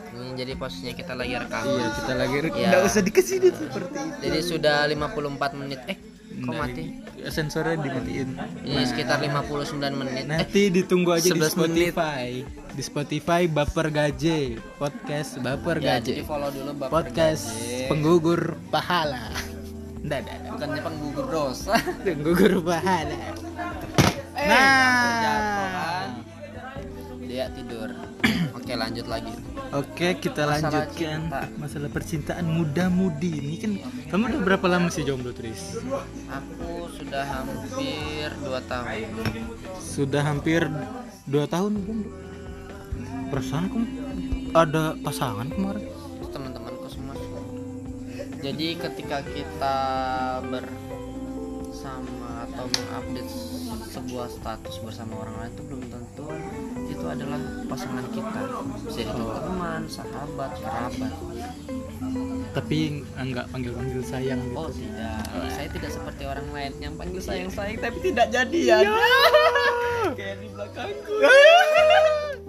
Ini 0.10 0.32
jadi 0.36 0.54
posisinya 0.54 0.94
kita 0.94 1.14
lagi 1.14 1.34
rekam 1.36 1.62
Iya, 1.62 1.88
kita 1.94 2.14
lagi 2.14 2.36
Ya. 2.56 2.68
nggak 2.70 2.82
usah 2.84 3.02
dikasih 3.02 3.36
dia 3.38 3.52
seperti 3.52 3.98
itu. 4.00 4.18
jadi 4.24 4.40
sudah 4.42 4.78
54 4.86 5.28
menit 5.54 5.80
eh 5.86 5.98
kok 6.38 6.48
Nah, 6.48 6.64
mati 6.64 6.84
Sensornya 7.28 7.76
dimatiin. 7.76 8.30
ini 8.64 8.84
sekitar 8.86 9.18
59 9.20 9.68
menit 9.92 10.24
eh 10.24 10.38
Nanti 10.38 10.62
ditunggu 10.70 11.12
aja 11.12 11.26
di 11.26 11.36
11 11.36 11.58
menit. 11.60 11.92
Spotify. 11.92 12.28
Di 12.70 12.82
Spotify 12.82 13.42
Baper 13.48 13.88
Gaje, 13.90 14.40
podcast 14.78 15.36
Baper 15.40 15.78
ya 15.78 15.98
Gaje. 15.98 16.14
jadi 16.14 16.22
follow 16.24 16.48
dulu 16.48 16.72
Bapak 16.78 16.92
Podcast 16.94 17.52
Gaje. 17.52 17.90
penggugur 17.90 18.42
pahala. 18.70 19.34
Nggak, 20.00 20.20
nggak, 20.22 20.36
nggak. 20.38 20.52
bukannya 20.54 20.82
penggugur 20.82 21.26
dosa 21.28 21.74
Penggugur 22.00 22.54
pahala. 22.62 23.18
Eh, 24.38 24.46
Nah. 24.48 25.97
Dia 27.38 27.54
tidur 27.54 27.94
oke 28.58 28.74
lanjut 28.74 29.06
lagi 29.06 29.30
Oke, 29.68 30.16
kita 30.16 30.48
Masalah 30.48 30.88
lanjutkan 30.88 31.20
cinta. 31.28 31.42
masalah 31.60 31.90
percintaan 31.92 32.48
muda-mudi 32.48 33.36
ini 33.36 33.56
kan. 33.60 33.72
Kamu 34.08 34.32
udah 34.32 34.42
berapa 34.48 34.64
lama 34.64 34.88
sih 34.88 35.04
jomblo, 35.04 35.36
Tris? 35.36 35.76
aku 36.32 36.88
sudah 36.96 37.28
hampir 37.28 38.32
2 38.48 38.48
tahun 38.72 39.12
Sudah 39.84 40.24
hampir 40.24 40.72
2 41.28 41.52
tahun 41.52 41.84
jomblo. 41.84 42.16
Perasaan 43.28 43.68
kamu 43.68 43.86
ada 44.56 44.96
pasangan 45.04 45.52
kemarin? 45.52 45.84
Teman-temanku 46.32 46.88
semua 46.88 47.14
jadi 48.40 48.68
ketika 48.80 49.26
kita 49.28 49.78
bersama 51.88 52.44
atau 52.44 52.66
mengupdate 52.68 53.32
sebuah 53.88 54.28
status 54.30 54.76
bersama 54.84 55.14
orang 55.18 55.36
lain 55.40 55.52
itu 55.54 55.64
belum 55.64 55.84
tentu 55.88 56.28
itu 56.86 57.06
adalah 57.08 57.40
pasangan 57.66 58.06
kita 58.12 58.42
bisa 58.84 59.00
itu 59.06 59.24
Oh. 59.24 59.40
teman 59.40 59.82
sahabat 59.88 60.52
kerabat 60.58 61.14
Tapi 62.50 62.78
enggak 63.16 63.46
panggil-panggil 63.50 64.04
sayang 64.04 64.40
gitu. 64.42 64.58
oh 64.58 64.68
tidak 64.68 65.22
saya 65.48 65.68
tidak 65.70 65.92
seperti 65.94 66.24
orang 66.26 66.48
lain 66.52 66.74
yang 66.78 66.94
panggil 66.94 67.22
sayang 67.22 67.48
sayang 67.48 67.80
tapi 67.80 67.98
tidak 68.04 68.28
jadi 68.30 68.60
ya 68.60 68.78
kayak 70.18 70.36
di 70.38 70.48
belakangku 70.50 71.14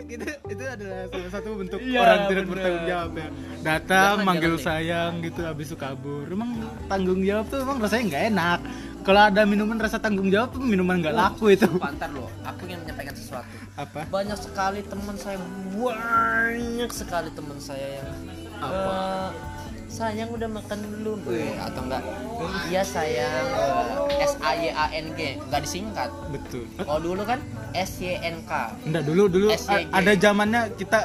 itu 0.09 0.25
itu 0.25 0.63
adalah 0.65 1.05
salah 1.07 1.31
satu 1.31 1.49
bentuk 1.55 1.79
Iya, 1.79 1.99
orang 2.01 2.21
tidak 2.25 2.33
bener. 2.41 2.49
bertanggung 2.51 2.87
jawab 2.89 3.11
ya. 3.13 3.29
Datang 3.61 4.15
manggil 4.25 4.55
sayang 4.57 5.13
gitu 5.21 5.41
habis 5.45 5.69
itu 5.69 5.77
kabur. 5.77 6.25
Emang 6.25 6.51
tanggung 6.89 7.21
jawab 7.21 7.45
tuh 7.47 7.61
emang 7.61 7.77
rasanya 7.77 8.05
nggak 8.09 8.25
enak. 8.33 8.61
Kalau 9.07 9.23
ada 9.25 9.43
minuman 9.49 9.79
rasa 9.79 9.97
tanggung 9.97 10.29
jawab 10.29 10.53
tuh 10.53 10.61
minuman 10.61 11.01
nggak 11.01 11.15
laku 11.17 11.57
itu. 11.57 11.65
pantar 11.81 12.11
loh 12.13 12.29
aku 12.45 12.69
ingin 12.69 12.85
menyampaikan 12.85 13.15
sesuatu 13.17 13.55
Apa? 13.75 14.05
banyak 14.09 14.37
sekali 14.37 14.81
teman 14.85 15.17
saya 15.17 15.39
banyak 15.73 16.91
sekali 16.93 17.29
teman 17.33 17.59
saya 17.61 17.87
yang 18.01 18.09
Apa? 18.59 18.75
eh, 18.75 19.29
sayang 19.89 20.29
udah 20.29 20.49
makan 20.53 20.79
belum 20.93 21.19
Weh, 21.25 21.57
atau 21.57 21.81
enggak 21.89 22.03
iya 22.69 22.83
sayang 22.85 23.47
eh, 24.13 24.25
S 24.29 24.35
A 24.45 24.51
Y 24.53 24.69
A 24.69 24.87
N 24.93 25.07
G 25.17 25.41
nggak 25.41 25.61
disingkat 25.65 26.11
Betul. 26.29 26.65
kalau 26.77 27.01
dulu 27.01 27.23
kan 27.25 27.41
S 27.73 27.97
Y 28.05 28.21
N 28.21 28.45
K 28.45 28.53
Enggak 28.85 29.03
dulu 29.09 29.23
dulu 29.33 29.49
ada 29.73 30.13
zamannya 30.13 30.77
kita 30.77 30.99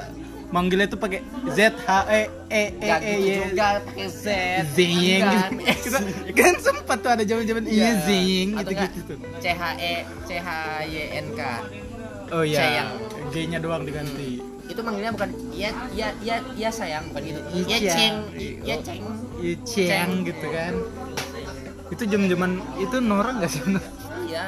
manggilnya 0.53 0.86
tuh 0.86 0.95
pakai 0.95 1.25
Z 1.50 1.60
H 1.81 1.89
E 2.07 2.22
E 2.48 2.63
E 2.77 2.86
E 2.86 2.93
gitu 2.93 3.17
Y. 3.25 3.36
juga 3.50 3.67
pakai 3.81 4.05
Z 4.07 4.25
Zing 4.69 4.98
kan 5.19 5.50
kita 5.83 5.98
kan 6.31 6.53
sempat 6.60 6.98
tuh 7.00 7.12
ada 7.12 7.24
zaman-zaman 7.24 7.63
iya 7.65 7.98
zing 8.00 8.53
gitu 8.55 8.72
gitu. 8.93 9.13
C 9.36 9.45
H 9.50 9.63
E 9.75 9.93
C 10.24 10.38
H 10.38 10.50
Y 10.86 10.95
N 11.17 11.27
K 11.33 11.41
Oh 12.31 12.41
iya. 12.41 12.60
Sayang. 12.60 12.89
G-nya 13.29 13.57
doang 13.57 13.83
diganti. 13.83 14.41
itu 14.63 14.79
manggilnya 14.79 15.12
bukan 15.12 15.27
iya 15.51 15.69
iya 15.91 16.07
iya 16.19 16.36
iya 16.55 16.69
sayang 16.72 17.12
bukan 17.12 17.22
gitu 17.25 17.39
iya 17.51 17.65
Iya, 17.75 17.77
ceng 17.91 18.15
Ceng. 18.31 18.55
iya 18.63 18.75
ceng 18.79 19.03
Iya 19.38 19.55
ceng 19.62 20.12
gitu 20.24 20.45
kan. 20.48 20.74
Itu 21.89 22.03
jam-jaman 22.05 22.51
itu 22.77 22.95
norak 23.00 23.33
gak 23.38 23.51
sih? 23.51 23.62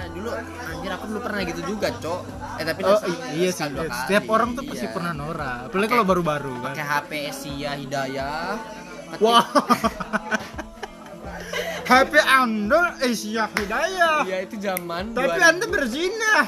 Iya, 0.06 0.14
dulu 0.14 0.30
anjir 0.38 0.92
aku 0.94 1.06
dulu 1.10 1.20
pernah 1.20 1.42
gitu 1.42 1.62
juga, 1.66 1.88
Cok. 1.90 2.22
Eh 2.56 2.64
tapi 2.64 2.82
Oh 2.86 3.00
iya 3.34 3.50
sih. 3.50 3.66
dua 3.68 3.90
Setiap 3.90 4.24
orang 4.30 4.50
tuh 4.54 4.64
pasti 4.64 4.86
Iya. 4.86 4.94
pernah 4.94 5.12
norak. 5.12 5.74
Apalagi 5.74 5.90
kalau 5.90 6.06
baru-baru 6.06 6.54
kan. 6.62 6.74
pakai 6.78 6.86
HP 6.86 7.12
Asia 7.26 7.72
Hidayah. 7.74 8.54
Wah. 9.18 9.46
HP 11.86 12.14
Anda 12.20 12.82
Asia 12.98 13.46
Hidayah. 13.48 14.18
Iya, 14.26 14.38
itu 14.42 14.56
zaman 14.58 15.14
Tapi 15.14 15.38
2000. 15.38 15.50
Anda 15.50 15.66
berzina. 15.66 16.36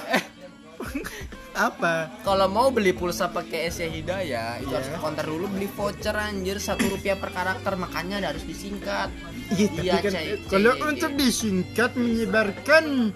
Apa? 1.58 2.22
kalau 2.22 2.46
mau 2.46 2.70
beli 2.70 2.94
pulsa 2.94 3.26
pakai 3.28 3.66
Asia 3.66 3.90
Hidayah, 3.90 4.62
itu 4.62 4.70
Iya. 4.70 4.78
harus 4.78 4.90
ke 4.94 4.98
counter 5.02 5.26
dulu 5.26 5.50
beli 5.50 5.66
voucher 5.66 6.14
anjir 6.14 6.62
satu 6.62 6.86
rupiah 6.86 7.18
per 7.18 7.34
karakter, 7.34 7.74
makanya 7.74 8.22
harus 8.22 8.46
disingkat. 8.46 9.10
Iya, 9.50 9.70
Iya, 9.82 9.94
kan 10.00 10.14
kalau 10.54 10.78
untuk 10.86 11.18
disingkat 11.18 11.98
menyebarkan 11.98 13.10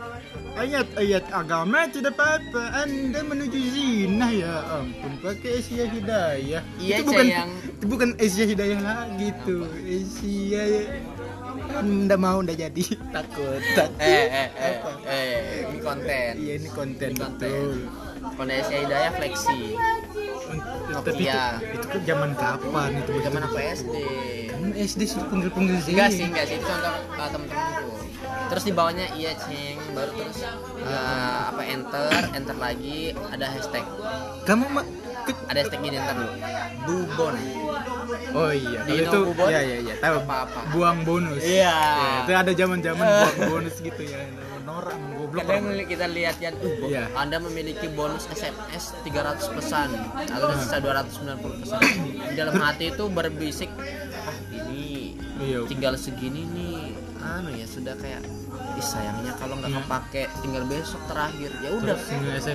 ayat-ayat 0.56 1.26
agama 1.32 1.88
tidak 1.88 2.16
apa-apa. 2.16 2.84
Anda 2.84 3.22
menuju 3.22 3.60
zina 3.72 4.28
ya 4.30 4.56
ampun 4.74 5.14
pakai 5.20 5.60
Asia 5.60 5.86
Hidayah. 5.88 6.62
Iya, 6.78 6.96
itu 7.00 7.04
bukan 7.08 7.26
sayang. 7.28 7.50
itu 7.66 7.86
bukan 7.88 8.10
Asia 8.18 8.46
Hidayah 8.46 8.80
lagi 8.82 9.30
tuh. 9.44 9.66
Asia 9.82 10.64
Anda 11.72 12.16
mau 12.16 12.44
udah 12.44 12.56
jadi 12.56 12.84
takut 13.16 13.62
takut. 13.74 14.00
Eh, 14.00 14.28
eh, 14.28 14.48
eh, 14.52 14.76
Apa? 14.80 14.92
eh, 15.08 15.40
ini 15.68 15.80
konten. 15.80 16.32
Iya 16.38 16.54
ini 16.60 16.70
konten 16.70 17.10
Ini 17.12 17.20
konten. 17.20 17.48
betul. 17.48 17.72
Kalau 18.22 18.54
Asia 18.54 18.78
Hidayah 18.78 19.12
fleksi. 19.16 19.60
Tapi 20.92 21.16
itu, 21.16 21.24
Nokia. 21.24 21.64
itu 21.64 21.86
kan 21.88 22.02
zaman 22.04 22.32
kapan 22.36 22.90
itu? 23.00 23.12
Zaman 23.24 23.42
apa 23.42 23.60
SD? 23.72 23.96
Kan 24.52 24.62
SD 24.76 25.02
sih 25.08 25.20
panggil-panggil 25.24 25.78
zina. 25.80 25.96
Enggak 25.96 26.10
sih, 26.12 26.26
enggak 26.28 26.46
sih, 26.46 26.56
itu 26.60 26.66
contoh 26.68 26.92
uh, 27.16 27.30
temen-temenku 27.32 27.71
Terus 28.52 28.64
di 28.64 28.74
bawahnya 28.74 29.08
iya 29.14 29.32
ceng, 29.34 29.80
baru 29.92 30.12
terus 30.14 30.44
uh, 30.44 31.40
apa 31.50 31.64
enter, 31.64 32.12
enter 32.32 32.58
lagi, 32.58 33.00
ada 33.26 33.48
hashtag 33.48 33.88
Kamu 34.44 34.68
ma- 34.68 34.84
ke- 35.24 35.40
Ada 35.48 35.58
hashtag 35.58 35.80
gini 35.82 35.96
ntar 35.98 36.14
dulu 36.14 36.34
Bubon 36.84 37.36
Oh 38.32 38.52
iya, 38.52 38.80
kalau 38.82 38.96
itu 38.98 39.20
Bubon? 39.26 39.48
iya 39.48 39.62
iya 39.62 39.78
iya, 39.82 39.94
tahu 39.98 40.20
Apa-apa. 40.20 40.60
buang 40.70 41.00
bonus. 41.02 41.40
Iya. 41.42 41.72
Ya, 41.74 42.12
itu 42.22 42.32
ada 42.34 42.52
zaman-zaman 42.54 43.04
buang 43.08 43.40
bonus 43.50 43.76
gitu 43.78 44.02
ya. 44.02 44.20
Norak 44.62 44.96
goblok. 45.12 45.42
Kadang 45.42 45.64
orang. 45.66 45.84
kita 45.86 46.06
lihat 46.08 46.36
ya, 46.38 46.50
uh, 46.54 46.86
Iya. 46.86 47.04
Anda 47.14 47.38
memiliki 47.40 47.88
bonus 47.90 48.28
SMS 48.30 48.96
300 49.02 49.48
pesan 49.50 49.90
Atau 50.22 50.48
sisa 50.56 50.78
290 50.78 51.62
pesan 51.62 51.82
Di 52.22 52.36
dalam 52.36 52.56
hati 52.58 52.90
itu 52.90 53.04
berbisik 53.08 53.72
Ah 54.14 54.36
ini 54.54 55.16
Iya. 55.40 55.66
tinggal 55.66 55.96
segini 55.96 56.46
nih 56.46 56.80
Anu 57.18 57.52
ya, 57.52 57.66
sudah 57.66 57.96
kayak 57.96 58.22
Ih 58.72 58.80
sayangnya 58.82 59.36
kalau 59.36 59.56
nggak 59.56 59.68
Iya. 59.70 59.80
kepake 59.82 60.22
tinggal 60.40 60.64
besok 60.64 61.02
terakhir 61.06 61.52
ya 61.58 61.70
udah 61.72 61.96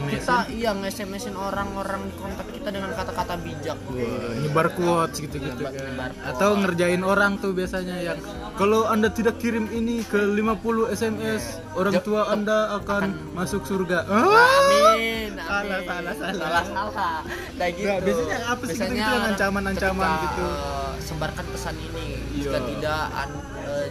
kita 0.06 0.36
iya 0.50 0.70
nge-SMS-in 0.72 1.34
orang-orang 1.34 2.08
kontak 2.14 2.46
kita 2.48 2.68
dengan 2.68 2.90
kata-kata 2.90 3.34
bijak 3.36 3.76
Wah, 3.86 4.32
nyebar 4.34 4.72
quotes 4.72 5.16
gitu-gitu 5.18 5.54
Nyebar- 5.56 5.72
kan. 5.72 5.84
nyebar 5.86 6.10
quotes. 6.10 6.30
Atau 6.32 6.50
ngerjain 6.56 7.02
orang 7.02 7.32
tuh 7.36 7.52
biasanya 7.52 7.96
yang 8.00 8.18
kalau 8.54 8.86
Anda 8.86 9.08
tidak 9.08 9.36
kirim 9.36 9.68
ini 9.70 10.00
ke 10.02 10.16
50 10.18 10.56
SMS, 10.88 11.44
orang 11.72 11.94
Jep- 11.94 12.04
tua 12.04 12.22
Anda 12.26 12.58
akan 12.74 13.02
masuk 13.32 13.62
surga. 13.62 13.98
Ah! 14.02 14.24
amin, 14.64 15.30
amin. 15.30 15.30
Salah, 15.38 15.80
salah, 15.82 16.14
salah. 16.14 16.40
salah 16.64 16.64
salah 16.64 17.20
nah 17.54 17.68
gitu 17.68 17.84
Nggak, 17.86 17.98
biasanya 18.02 18.36
apa 18.46 18.62
sih 18.62 18.74
gitu-gitu 18.74 18.98
yang 19.10 19.24
ancaman-ancaman 19.26 20.08
ketika, 20.10 20.24
gitu. 20.26 20.44
eh, 20.46 20.90
sebarkan 20.98 21.46
pesan 21.48 21.74
ini 21.78 22.06
jika 22.34 22.48
Iya. 22.52 22.66
tidak 22.66 23.02
an- 23.14 23.44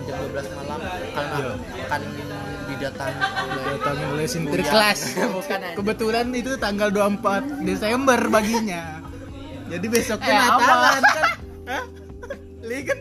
jam 0.06 0.16
12 0.24 0.32
malam 0.56 0.80
karena 1.10 1.36
Iya. 1.36 1.54
akan 1.84 2.02
didatangi 2.66 3.20
oleh 3.22 3.64
datangin 3.72 4.08
oleh 4.08 4.26
sinter 4.26 4.60
Bukan. 4.60 4.72
kelas 4.72 5.00
Bukan, 5.28 5.60
anjing. 5.60 5.76
kebetulan 5.76 6.26
itu 6.32 6.52
tanggal 6.56 6.90
24 6.90 7.44
Desember 7.62 8.20
baginya 8.28 8.84
jadi 9.66 9.86
besoknya 9.88 10.30
Eh, 10.30 10.40
Natalan 10.40 11.02
kan 11.04 11.26
Hah? 11.66 11.84
Li 12.62 12.80
kan 12.82 13.00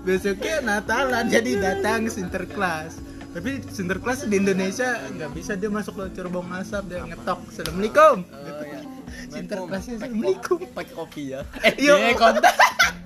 besoknya 0.00 0.54
Natalan 0.60 1.24
jadi 1.26 1.50
datang 1.58 2.00
sinterklas 2.06 2.96
tapi 3.28 3.60
sinterklas 3.62 4.24
di 4.24 4.36
Indonesia 4.36 4.96
nggak 5.06 5.30
bisa 5.30 5.52
dia 5.52 5.68
masuk 5.68 6.00
ke 6.06 6.24
buang 6.26 6.48
asap 6.54 6.82
dia 6.88 7.04
ngetok 7.04 7.38
assalamualaikum 7.46 8.24
Oh, 8.24 8.64
ya. 8.64 8.80
sinterklasnya 9.28 9.94
assalamualaikum 9.98 10.58
pakai 10.68 10.92
kopi 10.92 11.22
ya 11.30 11.40
Yo. 11.76 11.94
eh 11.94 12.12
konten 12.14 12.40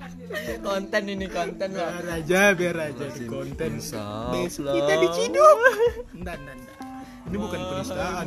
konten 0.61 1.03
ini 1.09 1.27
konten 1.29 1.69
lah 1.73 1.91
biar 1.99 2.07
aja 2.19 2.41
biar 2.53 2.75
aja. 2.91 3.05
Di 3.13 3.25
konten. 3.25 3.71
kita 3.79 4.93
diciduk. 5.01 5.57
Enggak 6.13 6.35
enggak 6.41 6.55
enggak 6.57 6.93
ini 7.23 7.37
bukan 7.39 7.59
penistaan. 7.65 8.25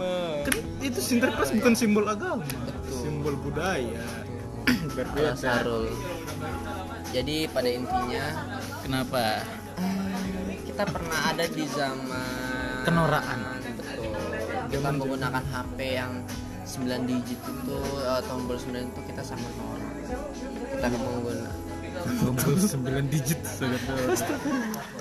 kan 0.48 0.54
itu 0.80 0.98
sinterklas 0.98 1.50
bukan 1.52 1.74
simbol 1.76 2.04
agama 2.08 2.42
simbol 2.88 3.38
budaya. 3.38 4.02
Berbeda 4.66 5.38
Sarul 5.38 5.92
jadi 7.14 7.46
pada 7.54 7.70
intinya 7.70 8.24
kenapa? 8.82 9.46
kita 10.66 10.84
pernah 10.92 11.32
ada 11.32 11.44
di 11.48 11.64
zaman 11.72 12.84
Kenorakan. 12.84 13.40
betul. 13.64 14.12
Kita 14.68 14.88
menggunakan 14.92 15.44
HP 15.48 15.78
yang 15.96 16.12
9 16.66 17.08
digit 17.08 17.40
itu 17.40 17.78
eh, 18.04 18.20
tombol 18.26 18.58
9 18.58 18.74
itu 18.74 19.00
kita 19.06 19.22
sangat 19.22 19.52
norak 19.56 19.94
kita 20.76 20.86
menggunakan 20.92 21.45
tombol 22.20 22.54
9 22.56 23.12
digit. 23.12 23.40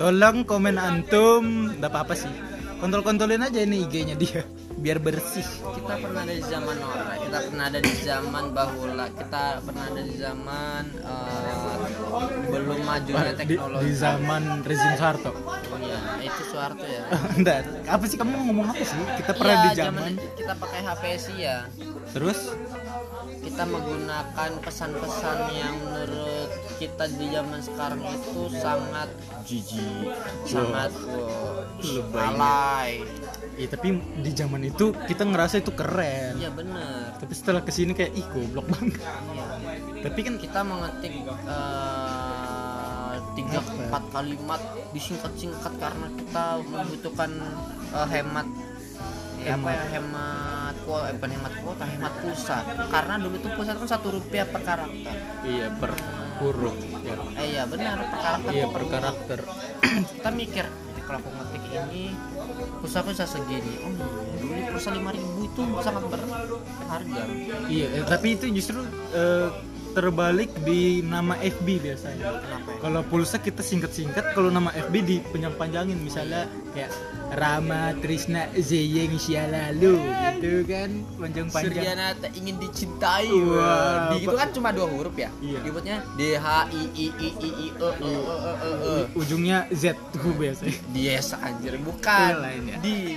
Tolong 0.00 0.36
komen 0.44 0.76
antum. 0.76 1.74
Enggak 1.78 1.90
apa-apa 1.92 2.14
sih. 2.18 2.32
Kontrol-kontrolin 2.76 3.40
aja 3.40 3.64
ini 3.64 3.88
IG-nya 3.88 4.14
dia 4.20 4.44
biar 4.76 5.00
bersih. 5.00 5.44
Kita 5.72 5.96
pernah 5.96 6.22
ada 6.28 6.34
di 6.36 6.44
zaman 6.44 6.76
norak 6.76 7.16
kita 7.24 7.38
pernah 7.48 7.64
ada 7.72 7.80
di 7.80 7.94
zaman 8.04 8.44
bahula 8.52 9.06
kita 9.16 9.44
pernah 9.64 9.84
ada 9.88 10.02
di 10.04 10.14
zaman 10.20 10.82
eh, 11.00 11.76
belum 12.52 12.80
majunya 12.84 13.32
di, 13.32 13.38
teknologi. 13.40 13.82
di 13.88 13.92
zaman 13.96 14.42
rezim 14.60 14.92
Soeharto. 15.00 15.32
Oh 15.32 15.78
iya, 15.80 15.98
itu 16.20 16.42
Soeharto 16.52 16.84
ya. 16.84 17.02
Enggak 17.40 17.58
apa 17.88 18.04
sih 18.04 18.16
kamu 18.20 18.32
ngomong 18.52 18.66
apa 18.76 18.84
sih? 18.84 19.00
Kita 19.24 19.32
pernah 19.32 19.56
Iya, 19.56 19.64
di 19.64 19.70
zaman 19.80 20.10
kita 20.36 20.52
pakai 20.60 20.80
HP 20.84 21.02
sih 21.16 21.36
ya. 21.40 21.56
Terus? 22.12 22.38
Kita 23.40 23.62
menggunakan 23.64 24.50
pesan-pesan 24.60 25.38
yang 25.56 25.74
menurut 25.80 26.50
kita 26.76 27.04
di 27.08 27.26
zaman 27.28 27.58
sekarang 27.58 28.00
itu 28.04 28.40
sangat 28.54 29.08
jijik, 29.42 30.12
sangat 30.44 30.92
Lebay. 31.80 32.24
alay. 32.26 32.90
ya 33.56 33.66
tapi 33.68 33.88
di 34.20 34.30
zaman 34.30 34.60
itu 34.62 34.92
kita 35.06 35.24
ngerasa 35.24 35.60
itu 35.60 35.72
keren 35.72 36.36
Iya 36.36 36.52
bener. 36.52 37.16
tapi 37.16 37.32
setelah 37.32 37.64
ke 37.64 37.72
sini 37.72 37.96
kayak 37.96 38.12
ih 38.12 38.26
goblok 38.28 38.68
banget 38.68 39.00
Iya. 39.00 39.46
tapi 40.04 40.20
kan 40.20 40.34
Kita 40.36 40.60
mengetik 40.60 41.12
eh, 41.24 43.14
tiga 43.32 43.60
empat 43.60 44.02
kalimat 44.10 44.60
disingkat-singkat 44.92 45.72
karena 45.76 46.06
kita 46.12 46.44
membutuhkan 46.62 47.30
eh, 47.92 48.08
hemat 48.10 48.46
eh, 49.40 49.52
apa 49.52 49.68
ya 49.70 49.82
hemat 49.96 50.74
kuota, 50.82 51.08
bukan 51.12 51.30
hemat 51.32 51.52
kuota, 51.60 51.84
hemat 51.84 52.12
pulsa. 52.18 52.58
Karena 52.88 53.14
dulu 53.16 53.36
itu 53.36 53.48
pulsa 53.52 53.72
itu 53.72 53.80
kan 53.82 53.90
satu 53.90 54.08
rupiah 54.12 54.46
per 54.46 54.62
karakter. 54.62 55.14
iya 55.44 55.66
per 55.72 55.92
huruf 56.40 56.76
ya. 57.04 57.14
Eh 57.40 57.46
iya 57.56 57.62
benar 57.64 57.96
per 58.00 58.18
karakter. 58.18 58.50
iya 58.52 58.66
per 58.68 58.84
karakter 58.88 59.38
kita 60.16 60.30
mikir 60.34 60.66
kalau 61.06 61.18
aku 61.22 61.30
ngetik 61.30 61.62
ini 61.70 62.04
pulsa 62.82 62.98
aku 63.00 63.14
bisa 63.14 63.26
segini 63.30 63.74
oh 63.86 63.90
dulu 63.94 64.20
ini 64.42 64.62
pulsa 64.74 64.90
5000 64.90 65.46
itu 65.46 65.62
sangat 65.86 66.02
berharga 66.10 67.22
iya 67.70 67.86
eh, 67.94 68.04
tapi 68.04 68.34
itu 68.34 68.50
justru 68.50 68.82
eh, 69.14 69.48
terbalik 69.96 70.52
di 70.60 71.00
nama 71.00 71.40
FB 71.40 71.80
biasanya. 71.80 72.36
Ya? 72.36 72.60
kalau 72.84 73.00
pulsa 73.08 73.40
kita 73.40 73.64
singkat-singkat 73.64 74.36
kalau 74.36 74.52
nama 74.52 74.68
FB 74.76 74.94
dipanjang-panjangin 75.00 75.96
misalnya 75.96 76.44
kayak 76.76 76.92
Rama 77.32 77.96
Trisna 77.98 78.46
Zeyeng 78.54 79.16
Sialalu 79.16 79.98
gitu 79.98 80.68
kan. 80.68 80.90
Panjang-panjang. 81.18 81.72
Suryana 81.72 82.06
tak 82.20 82.32
ingin 82.36 82.60
dicintai. 82.60 83.32
Wah, 83.32 84.14
di 84.14 84.28
itu 84.28 84.36
kan 84.36 84.48
cuma 84.52 84.68
dua 84.70 84.86
huruf 84.86 85.16
ya? 85.16 85.32
Iya. 85.42 85.58
dibuatnya 85.64 85.96
D 86.14 86.36
H 86.36 86.70
I 86.70 86.82
I 86.92 87.06
I 87.10 87.28
I 87.32 87.50
I 87.50 87.70
E 87.72 88.12
E 88.12 88.14
E 88.20 88.52
E 88.52 88.70
E. 88.84 88.96
Ujungnya 89.16 89.66
Z 89.72 89.96
tuh 90.14 90.30
biasanya. 90.36 90.76
Dies 90.92 91.32
anjir. 91.34 91.74
Bukan. 91.82 92.32
Ya. 92.68 92.76
di 92.84 93.16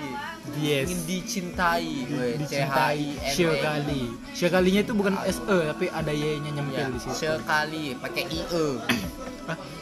Yes. 0.60 0.86
Ingin 0.92 1.02
dicintai 1.08 1.90
gue. 2.06 2.28
Dicintai. 2.44 3.04
Sekali 3.32 4.02
sekalinya 4.40 4.82
itu 4.86 4.94
bukan 4.96 5.14
SE 5.28 5.58
tapi 5.74 5.86
ada 5.92 6.12
Y-nya 6.16 6.52
nyempil 6.54 6.80
ya, 6.80 6.88
di 6.94 7.00
situ. 7.02 7.16
sekali 7.36 7.92
pakai 8.00 8.24
I 8.30 8.40
E 8.40 8.68
I 8.88 9.00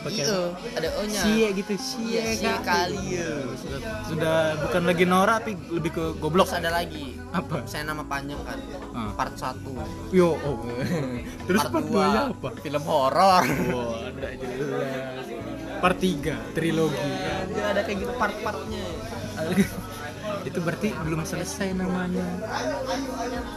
pakai 0.02 0.24
E 0.24 0.40
ada 0.74 0.90
O 0.98 1.02
nya 1.06 1.22
Sie 1.22 1.46
gitu 1.52 1.74
sie 1.78 2.18
ya. 2.18 2.58
sudah, 2.64 3.82
sudah 4.08 4.38
bukan 4.66 4.82
lagi 4.88 5.04
Nora 5.06 5.38
tapi 5.38 5.54
lebih 5.70 5.92
ke 5.94 6.04
goblok. 6.18 6.48
Terus 6.50 6.62
ada 6.64 6.72
lagi. 6.74 7.14
Apa? 7.36 7.68
Saya 7.68 7.84
nama 7.86 8.02
panjang 8.08 8.40
kan. 8.48 8.58
Ah. 8.98 9.14
part 9.14 9.36
1 9.38 9.62
yo 10.16 10.34
oh. 10.42 10.58
Terus 11.48 11.62
part, 11.70 11.86
dua, 11.86 12.06
2 12.08 12.14
nya 12.16 12.22
apa? 12.34 12.50
Film 12.64 12.84
horor. 12.88 13.44
Wah 13.46 14.10
ada 14.10 14.30
jelas. 14.34 15.26
Part 15.78 15.98
3 16.02 16.56
trilogi. 16.58 17.12
Dia 17.54 17.64
ada 17.76 17.82
kayak 17.86 17.98
gitu 18.02 18.14
part-partnya 18.18 18.86
itu 20.44 20.60
berarti 20.60 20.90
belum 21.04 21.22
selesai 21.24 21.74
namanya. 21.74 22.24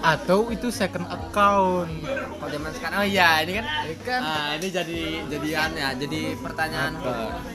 Atau 0.02 0.48
itu 0.50 0.68
second 0.70 1.06
account? 1.06 1.90
Kalau 2.06 2.50
zaman 2.50 2.70
sekarang 2.74 2.96
oh 2.98 3.06
iya 3.06 3.44
ini 3.44 3.52
kan 3.60 3.66
Ya 3.86 3.96
kan? 4.02 4.20
ah, 4.22 4.50
ini 4.56 4.68
jadi 4.72 5.00
jadian 5.28 5.70
ya 5.76 5.88
jadi 5.94 6.20
pertanyaan. 6.40 6.92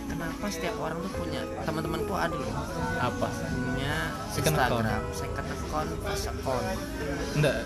Kenapa 0.05 0.45
setiap 0.47 0.75
orang 0.79 0.97
tuh 1.03 1.11
punya 1.19 1.41
teman-temanku 1.63 2.13
ada 2.15 2.35
loh 2.35 2.53
apa? 2.97 3.27
Punya 3.29 3.95
Second 4.31 4.55
Instagram 4.55 5.01
second 5.11 5.47
account 5.47 5.89
first 6.03 6.25
account. 6.27 6.65
Enggak 7.35 7.57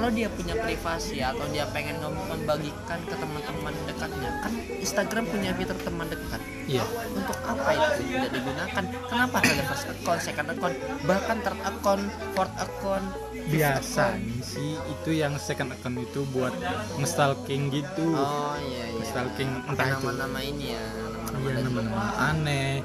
kalau 0.00 0.16
dia 0.16 0.32
punya 0.32 0.56
privasi 0.56 1.20
atau 1.20 1.44
dia 1.52 1.68
pengen 1.76 2.00
membagikan 2.00 2.96
ke 3.04 3.12
teman-teman 3.20 3.74
dekatnya. 3.84 4.32
Kan 4.40 4.52
Instagram 4.80 5.28
punya 5.28 5.52
fitur 5.52 5.76
teman 5.84 6.08
dekat. 6.08 6.40
Iya. 6.64 6.88
Untuk 7.12 7.36
apa 7.44 7.70
itu 7.76 8.08
tidak 8.08 8.32
digunakan? 8.32 8.84
Kenapa 9.12 9.36
ada 9.44 9.62
first 9.68 9.86
account 9.92 10.20
second 10.24 10.48
account 10.56 10.76
bahkan 11.04 11.36
third 11.44 11.60
account 11.68 12.04
fourth 12.32 12.56
account? 12.56 13.06
Biasanya 13.52 14.40
sih 14.40 14.80
itu 14.80 15.10
yang 15.12 15.36
second 15.36 15.76
account 15.76 16.00
itu 16.00 16.24
buat 16.32 16.56
nge-stalking 16.96 17.68
gitu. 17.68 18.16
Oh 18.16 18.56
iya 18.56 18.96
iya. 18.96 19.04
Stalking 19.04 19.52
entah 19.68 19.84
itu 19.84 20.08
nama-nama 20.08 20.40
ini 20.40 20.80
ya 20.80 20.84
nama-nama 21.28 21.60
nama-nama 21.60 22.02
aneh 22.32 22.80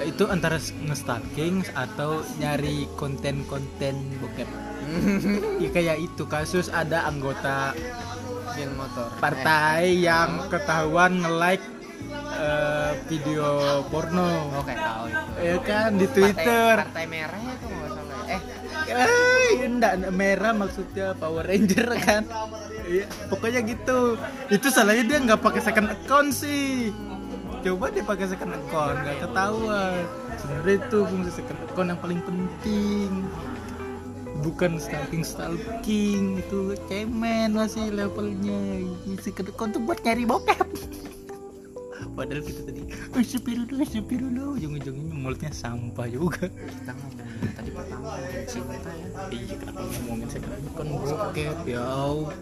itu 0.00 0.24
antara 0.24 0.56
nge-stalking 0.58 1.66
atau 1.72 2.10
nyari 2.36 2.86
konten-konten 2.94 3.94
bokep? 4.18 4.48
Ya 5.58 5.68
kayak 5.68 5.98
itu 6.00 6.24
kasus 6.24 6.68
ada 6.68 7.04
anggota 7.04 7.76
geng 8.50 8.72
motor. 8.72 9.12
partai 9.18 10.00
yang 10.00 10.48
ketahuan 10.48 11.18
nge-like 11.18 11.60
eh, 12.32 12.92
video 13.06 13.44
porno. 13.86 14.24
Eh, 14.24 14.56
oke 14.56 14.72
tahu 14.72 15.04
itu. 15.06 15.30
Ya 15.38 15.56
kan 15.60 15.88
di 15.92 16.06
Partai- 16.06 16.14
Twitter. 16.14 16.74
partai, 16.80 17.04
merah 17.06 17.36
itu 17.38 17.66
nggak 17.66 17.90
salah. 17.90 18.16
Ya. 18.24 18.32
eh. 18.32 18.40
Eh, 18.88 19.50
enggak 19.60 19.92
merah 20.10 20.52
maksudnya 20.52 21.12
Power 21.12 21.44
Ranger 21.44 21.88
kan? 22.00 22.22
Iya, 22.82 23.04
pokoknya 23.28 23.60
gitu. 23.62 24.16
Itu 24.48 24.66
salahnya 24.68 25.04
dia 25.04 25.18
nggak 25.20 25.38
pakai 25.38 25.60
second 25.60 25.88
account 25.90 26.32
sih. 26.32 26.88
Coba 27.58 27.90
dia 27.90 28.06
pakai 28.06 28.26
second 28.30 28.54
account, 28.54 28.96
nggak 29.02 29.18
ketahuan. 29.26 30.02
Sebenarnya 30.38 30.76
itu 30.78 30.98
fungsi 31.02 31.30
second 31.34 31.58
account 31.66 31.88
yang 31.90 32.00
paling 32.00 32.20
penting. 32.22 33.10
Bukan 34.38 34.78
stalking 34.78 35.26
stalking 35.26 36.38
itu 36.38 36.78
cemen 36.86 37.58
masih 37.58 37.90
levelnya. 37.90 38.86
Second 39.18 39.50
account 39.50 39.70
tuh 39.74 39.82
buat 39.82 39.98
nyari 40.06 40.22
bokep. 40.22 40.62
Padahal 42.18 42.42
kita 42.42 42.66
tadi 42.66 42.82
"Oh, 43.14 43.22
sepiru 43.22 43.62
dulu, 43.66 43.82
sepiru 43.86 44.26
dulu, 44.30 44.58
ujung-ujungnya 44.58 45.14
mulutnya 45.14 45.50
sampah 45.54 46.06
juga. 46.10 46.50
kita 46.50 46.90
ngomongin 46.94 47.50
tadi 47.54 47.70
pertama 47.70 48.06
ngomongin 48.10 48.42
cinta 48.50 48.90
ya 48.90 49.06
Iya 49.30 49.54
kenapa 49.54 49.80
ngomongin 49.86 50.28
second 50.30 50.54
account 50.54 50.90
bokep 50.98 51.58
ya 51.66 51.82
Allah. 51.82 52.34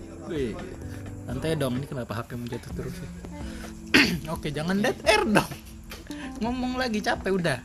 Santai 1.27 1.59
dong 1.61 1.77
ini 1.77 1.87
kenapa 1.89 2.13
HP 2.17 2.41
jatuh 2.49 2.73
terus 2.73 2.97
ya? 3.01 3.36
Oke 4.35 4.49
jangan 4.53 4.79
dead 4.81 4.99
air 5.07 5.23
dong. 5.25 5.51
Ngomong 6.43 6.77
lagi 6.77 7.01
capek 7.01 7.33
udah. 7.33 7.59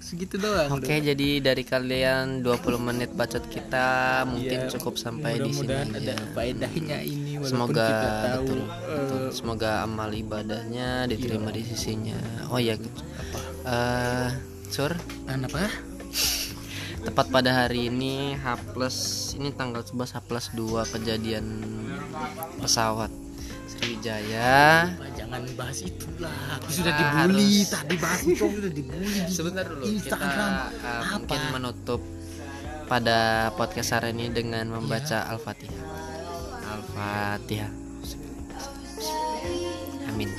Segitu 0.00 0.40
doang 0.40 0.72
Oke, 0.80 0.96
jadi 0.96 1.44
dari 1.44 1.60
kalian 1.60 2.40
20 2.40 2.80
menit 2.80 3.12
bacot 3.12 3.44
kita 3.52 4.24
mungkin 4.24 4.64
Iya, 4.64 4.72
cukup 4.72 4.96
sampai 4.96 5.36
di 5.44 5.52
sini. 5.52 5.76
Ada 5.76 6.16
ya. 6.16 6.26
faedahnya 6.32 6.98
ini 7.04 7.36
walaupun 7.36 7.52
semoga 7.52 7.84
kita 7.84 8.08
tahu 8.08 8.44
betul, 8.48 8.60
eh, 8.64 8.96
betul. 8.96 9.24
semoga 9.36 9.70
amal 9.84 10.10
ibadahnya 10.10 10.88
diterima 11.04 11.52
di 11.52 11.62
sisinya. 11.68 12.16
Oh 12.48 12.56
ya 12.56 12.80
eh 13.68 14.28
sur? 14.72 14.96
An 15.28 15.44
apa? 15.44 15.68
Tepat 17.04 17.26
pada 17.28 17.50
hari 17.52 17.92
ini 17.92 18.40
H 18.40 18.56
plus 18.72 18.96
ini 19.36 19.52
tanggal 19.52 19.84
11 19.84 20.16
H 20.16 20.18
plus 20.24 20.46
2 20.56 20.96
kejadian 20.96 21.44
pesawat 22.56 23.12
Sriwijaya. 23.70 24.90
Jangan 25.14 25.42
bahas 25.54 25.78
itulah 25.80 26.34
aku 26.58 26.68
sudah 26.68 26.90
Kita 26.90 27.02
dibully 27.06 27.50
harus- 27.62 27.70
tadi 27.70 27.94
bahas 27.96 28.20
itu 28.24 28.34
sudah 28.42 28.72
dibully 28.72 29.06
di 29.06 29.20
sebentar 29.30 29.64
dulu 29.64 29.82
kita 29.82 29.94
Instagram. 29.94 30.50
uh, 30.50 30.66
Apa? 30.82 31.14
mungkin 31.14 31.40
menutup 31.54 32.00
pada 32.84 33.18
podcast 33.54 33.94
hari 33.94 34.10
ini 34.10 34.26
dengan 34.28 34.66
membaca 34.66 35.22
Al-Fatihah. 35.30 35.78
Al-Fatihah. 36.68 37.70
Amin. 40.10 40.30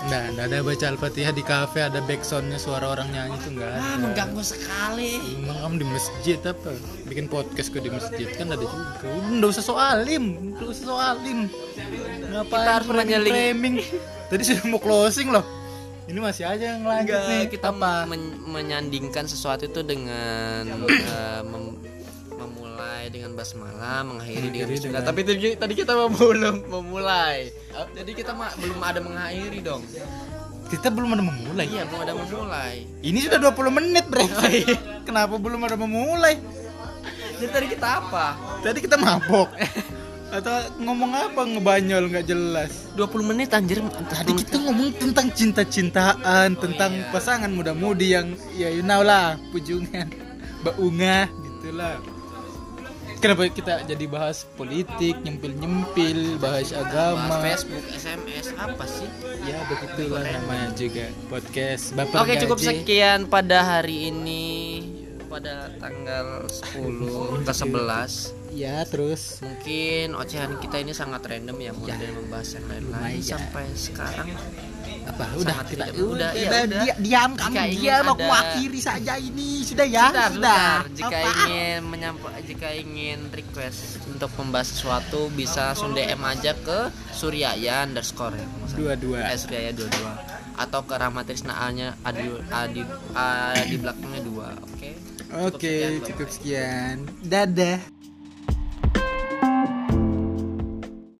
Nah, 0.00 0.32
nggak 0.32 0.46
ada 0.48 0.58
baca 0.60 0.84
Al-Fatihah 0.88 1.30
di 1.30 1.44
kafe 1.44 1.84
ada 1.84 2.00
backsoundnya 2.00 2.56
suara 2.56 2.88
orang 2.88 3.12
nyanyi 3.12 3.36
tuh 3.38 3.52
nggak 3.52 3.68
ada. 3.68 3.78
ah 3.78 3.96
mengganggu 4.00 4.42
sekali. 4.42 5.12
Emang 5.36 5.58
kamu 5.60 5.74
di 5.76 5.86
masjid 5.86 6.38
apa? 6.42 6.70
Bikin 7.04 7.26
podcast 7.28 7.68
ke 7.68 7.78
di 7.78 7.90
masjid? 7.92 8.26
Kan 8.32 8.48
ada 8.48 8.58
juga. 8.58 8.96
Udah 9.04 9.30
nggak 9.30 9.50
usah 9.52 9.62
soalim, 9.62 10.24
nggak 10.50 10.66
usah 10.66 10.84
soalim. 10.88 11.38
Ngapain 12.30 12.60
Kita 12.60 12.70
harus 12.72 12.88
menyeling- 12.88 13.34
framing? 13.34 13.74
Tadi 14.30 14.42
sudah 14.44 14.64
mau 14.64 14.78
closing 14.78 15.28
loh. 15.28 15.42
Ini 16.06 16.18
masih 16.18 16.42
aja 16.44 16.74
yang 16.74 16.82
lanjut 16.82 17.18
nih. 17.24 17.46
kita 17.48 17.70
apa? 17.70 18.02
men- 18.04 18.38
menyandingkan 18.44 19.24
sesuatu 19.24 19.62
itu 19.64 19.80
dengan 19.80 20.66
eh, 20.82 21.42
mem- 21.44 21.78
memulai 22.32 23.06
dengan 23.08 23.30
basmalah 23.32 24.02
mengakhiri 24.02 24.48
dengan 24.48 24.66
bismillah 24.66 25.04
tapi 25.04 25.20
tadi, 25.22 25.54
tadi 25.54 25.72
kita 25.72 25.92
belum 26.10 26.66
memulai 26.66 27.52
jadi 27.92 28.10
kita 28.10 28.32
belum 28.32 28.80
ada 28.80 28.98
mengakhiri 28.98 29.60
dong 29.60 29.84
Kita 30.66 30.88
belum 30.88 31.10
ada 31.10 31.22
memulai. 31.22 31.66
iya 31.68 31.82
belum 31.84 32.00
ada 32.00 32.14
memulai 32.16 32.74
Ini 33.02 33.18
sudah 33.20 33.38
20 33.44 33.70
menit, 33.72 34.04
Bre. 34.06 34.24
Kenapa 35.04 35.34
belum 35.36 35.60
ada 35.60 35.76
memulai? 35.76 36.38
jadi 37.36 37.50
tadi 37.50 37.66
kita 37.68 37.86
apa 38.00 38.26
Tadi 38.60 38.78
kita 38.78 38.96
mabok. 38.96 39.50
Atau 40.30 40.56
ngomong 40.78 41.10
apa 41.10 41.42
ngebanyol 41.42 42.06
nggak 42.06 42.26
jelas. 42.30 42.70
20 42.94 43.30
menit 43.34 43.50
anjir 43.50 43.82
Tadi 44.06 44.32
kita 44.38 44.62
ngomong 44.62 44.94
tentang 44.94 45.26
cinta-cintaan, 45.34 46.54
tentang 46.54 46.92
iya. 46.94 47.10
pasangan 47.10 47.50
muda-mudi 47.50 48.14
yang 48.14 48.38
ya 48.54 48.70
you 48.70 48.86
know 48.86 49.02
lah, 49.02 49.34
pujungan, 49.50 50.06
baunga 50.64 51.26
gitulah. 51.26 51.98
Kenapa 53.20 53.52
kita 53.52 53.84
jadi 53.84 54.08
bahas 54.08 54.48
politik, 54.56 55.12
nyempil-nyempil, 55.20 56.40
bahas 56.40 56.72
Bahas 56.72 56.88
agama? 56.88 57.36
Facebook 57.44 57.84
SMS 57.92 58.48
apa 58.56 58.88
sih 58.88 59.04
Ya 59.44 59.60
begitulah 59.68 60.24
namanya 60.24 60.72
juga 60.72 61.04
podcast. 61.28 61.92
Bapak 61.92 62.24
Oke 62.24 62.40
cukup 62.40 62.56
gaji. 62.64 62.68
sekian 62.80 63.28
pada 63.28 63.60
hari 63.60 64.08
ini 64.08 64.48
pada 65.28 65.68
tanggal 65.78 66.48
10 66.74 67.44
ke 67.44 67.52
11 67.52 68.39
Ya 68.50 68.82
terus 68.82 69.38
mungkin 69.40 70.12
ocehan 70.12 70.58
kita 70.58 70.76
ini 70.76 70.90
sangat 70.90 71.22
random 71.22 71.56
ya 71.56 71.70
mulai 71.70 71.96
dari 71.96 72.12
membahas 72.12 72.48
yang 72.52 72.66
lain-lain 72.66 72.90
Lumayan. 73.16 73.22
sampai 73.22 73.64
sekarang 73.72 74.28
apa? 75.02 75.24
Udah 75.32 75.54
Sangat 75.54 75.66
kita 75.70 75.84
tidak- 75.86 75.96
udah, 76.04 76.30
ya 76.30 76.40
udah, 76.44 76.60
udah. 76.60 76.82
dia- 76.82 76.98
diam 76.98 77.30
kamu 77.32 77.54
Jika 77.56 77.64
diam 77.72 78.04
aku 78.06 78.20
ada- 78.22 78.38
akhiri 78.44 78.80
saja 78.80 79.12
ini 79.16 79.50
sudah 79.62 79.86
ya 79.86 80.06
Bentar, 80.08 80.28
sudah. 80.28 80.64
bentar. 80.76 80.80
Jika 80.92 81.16
Apa? 81.16 81.30
ingin 81.40 81.80
menyampaikan 81.84 82.42
jika 82.42 82.68
ingin 82.74 83.18
request 83.30 83.80
untuk 84.04 84.30
membahas 84.36 84.68
sesuatu 84.68 85.20
bisa 85.30 85.60
langsung 85.68 85.90
DM 85.92 86.20
aja 86.20 86.52
ke 86.54 86.78
Suryaya 87.10 87.74
underscore 87.82 88.34
ya. 88.34 88.44
salah. 88.44 88.76
Dua-dua. 88.76 89.18
Eh, 89.24 89.38
Suryaya 89.38 89.70
dua 89.72 89.88
dua 89.88 90.12
atau 90.54 90.80
ke 90.82 90.92
Rahmatrisna 90.92 91.54
A 91.54 91.66
nya 91.70 91.96
adi, 92.02 92.26
adi, 92.50 92.82
A 93.14 93.26
di 93.62 93.76
belakangnya 93.76 94.20
dua 94.22 94.46
oke 94.58 94.90
Cukup 95.30 95.54
Oke, 95.54 95.74
Bang. 95.80 96.02
cukup 96.04 96.28
sekian. 96.28 96.96
Dadah. 97.22 97.78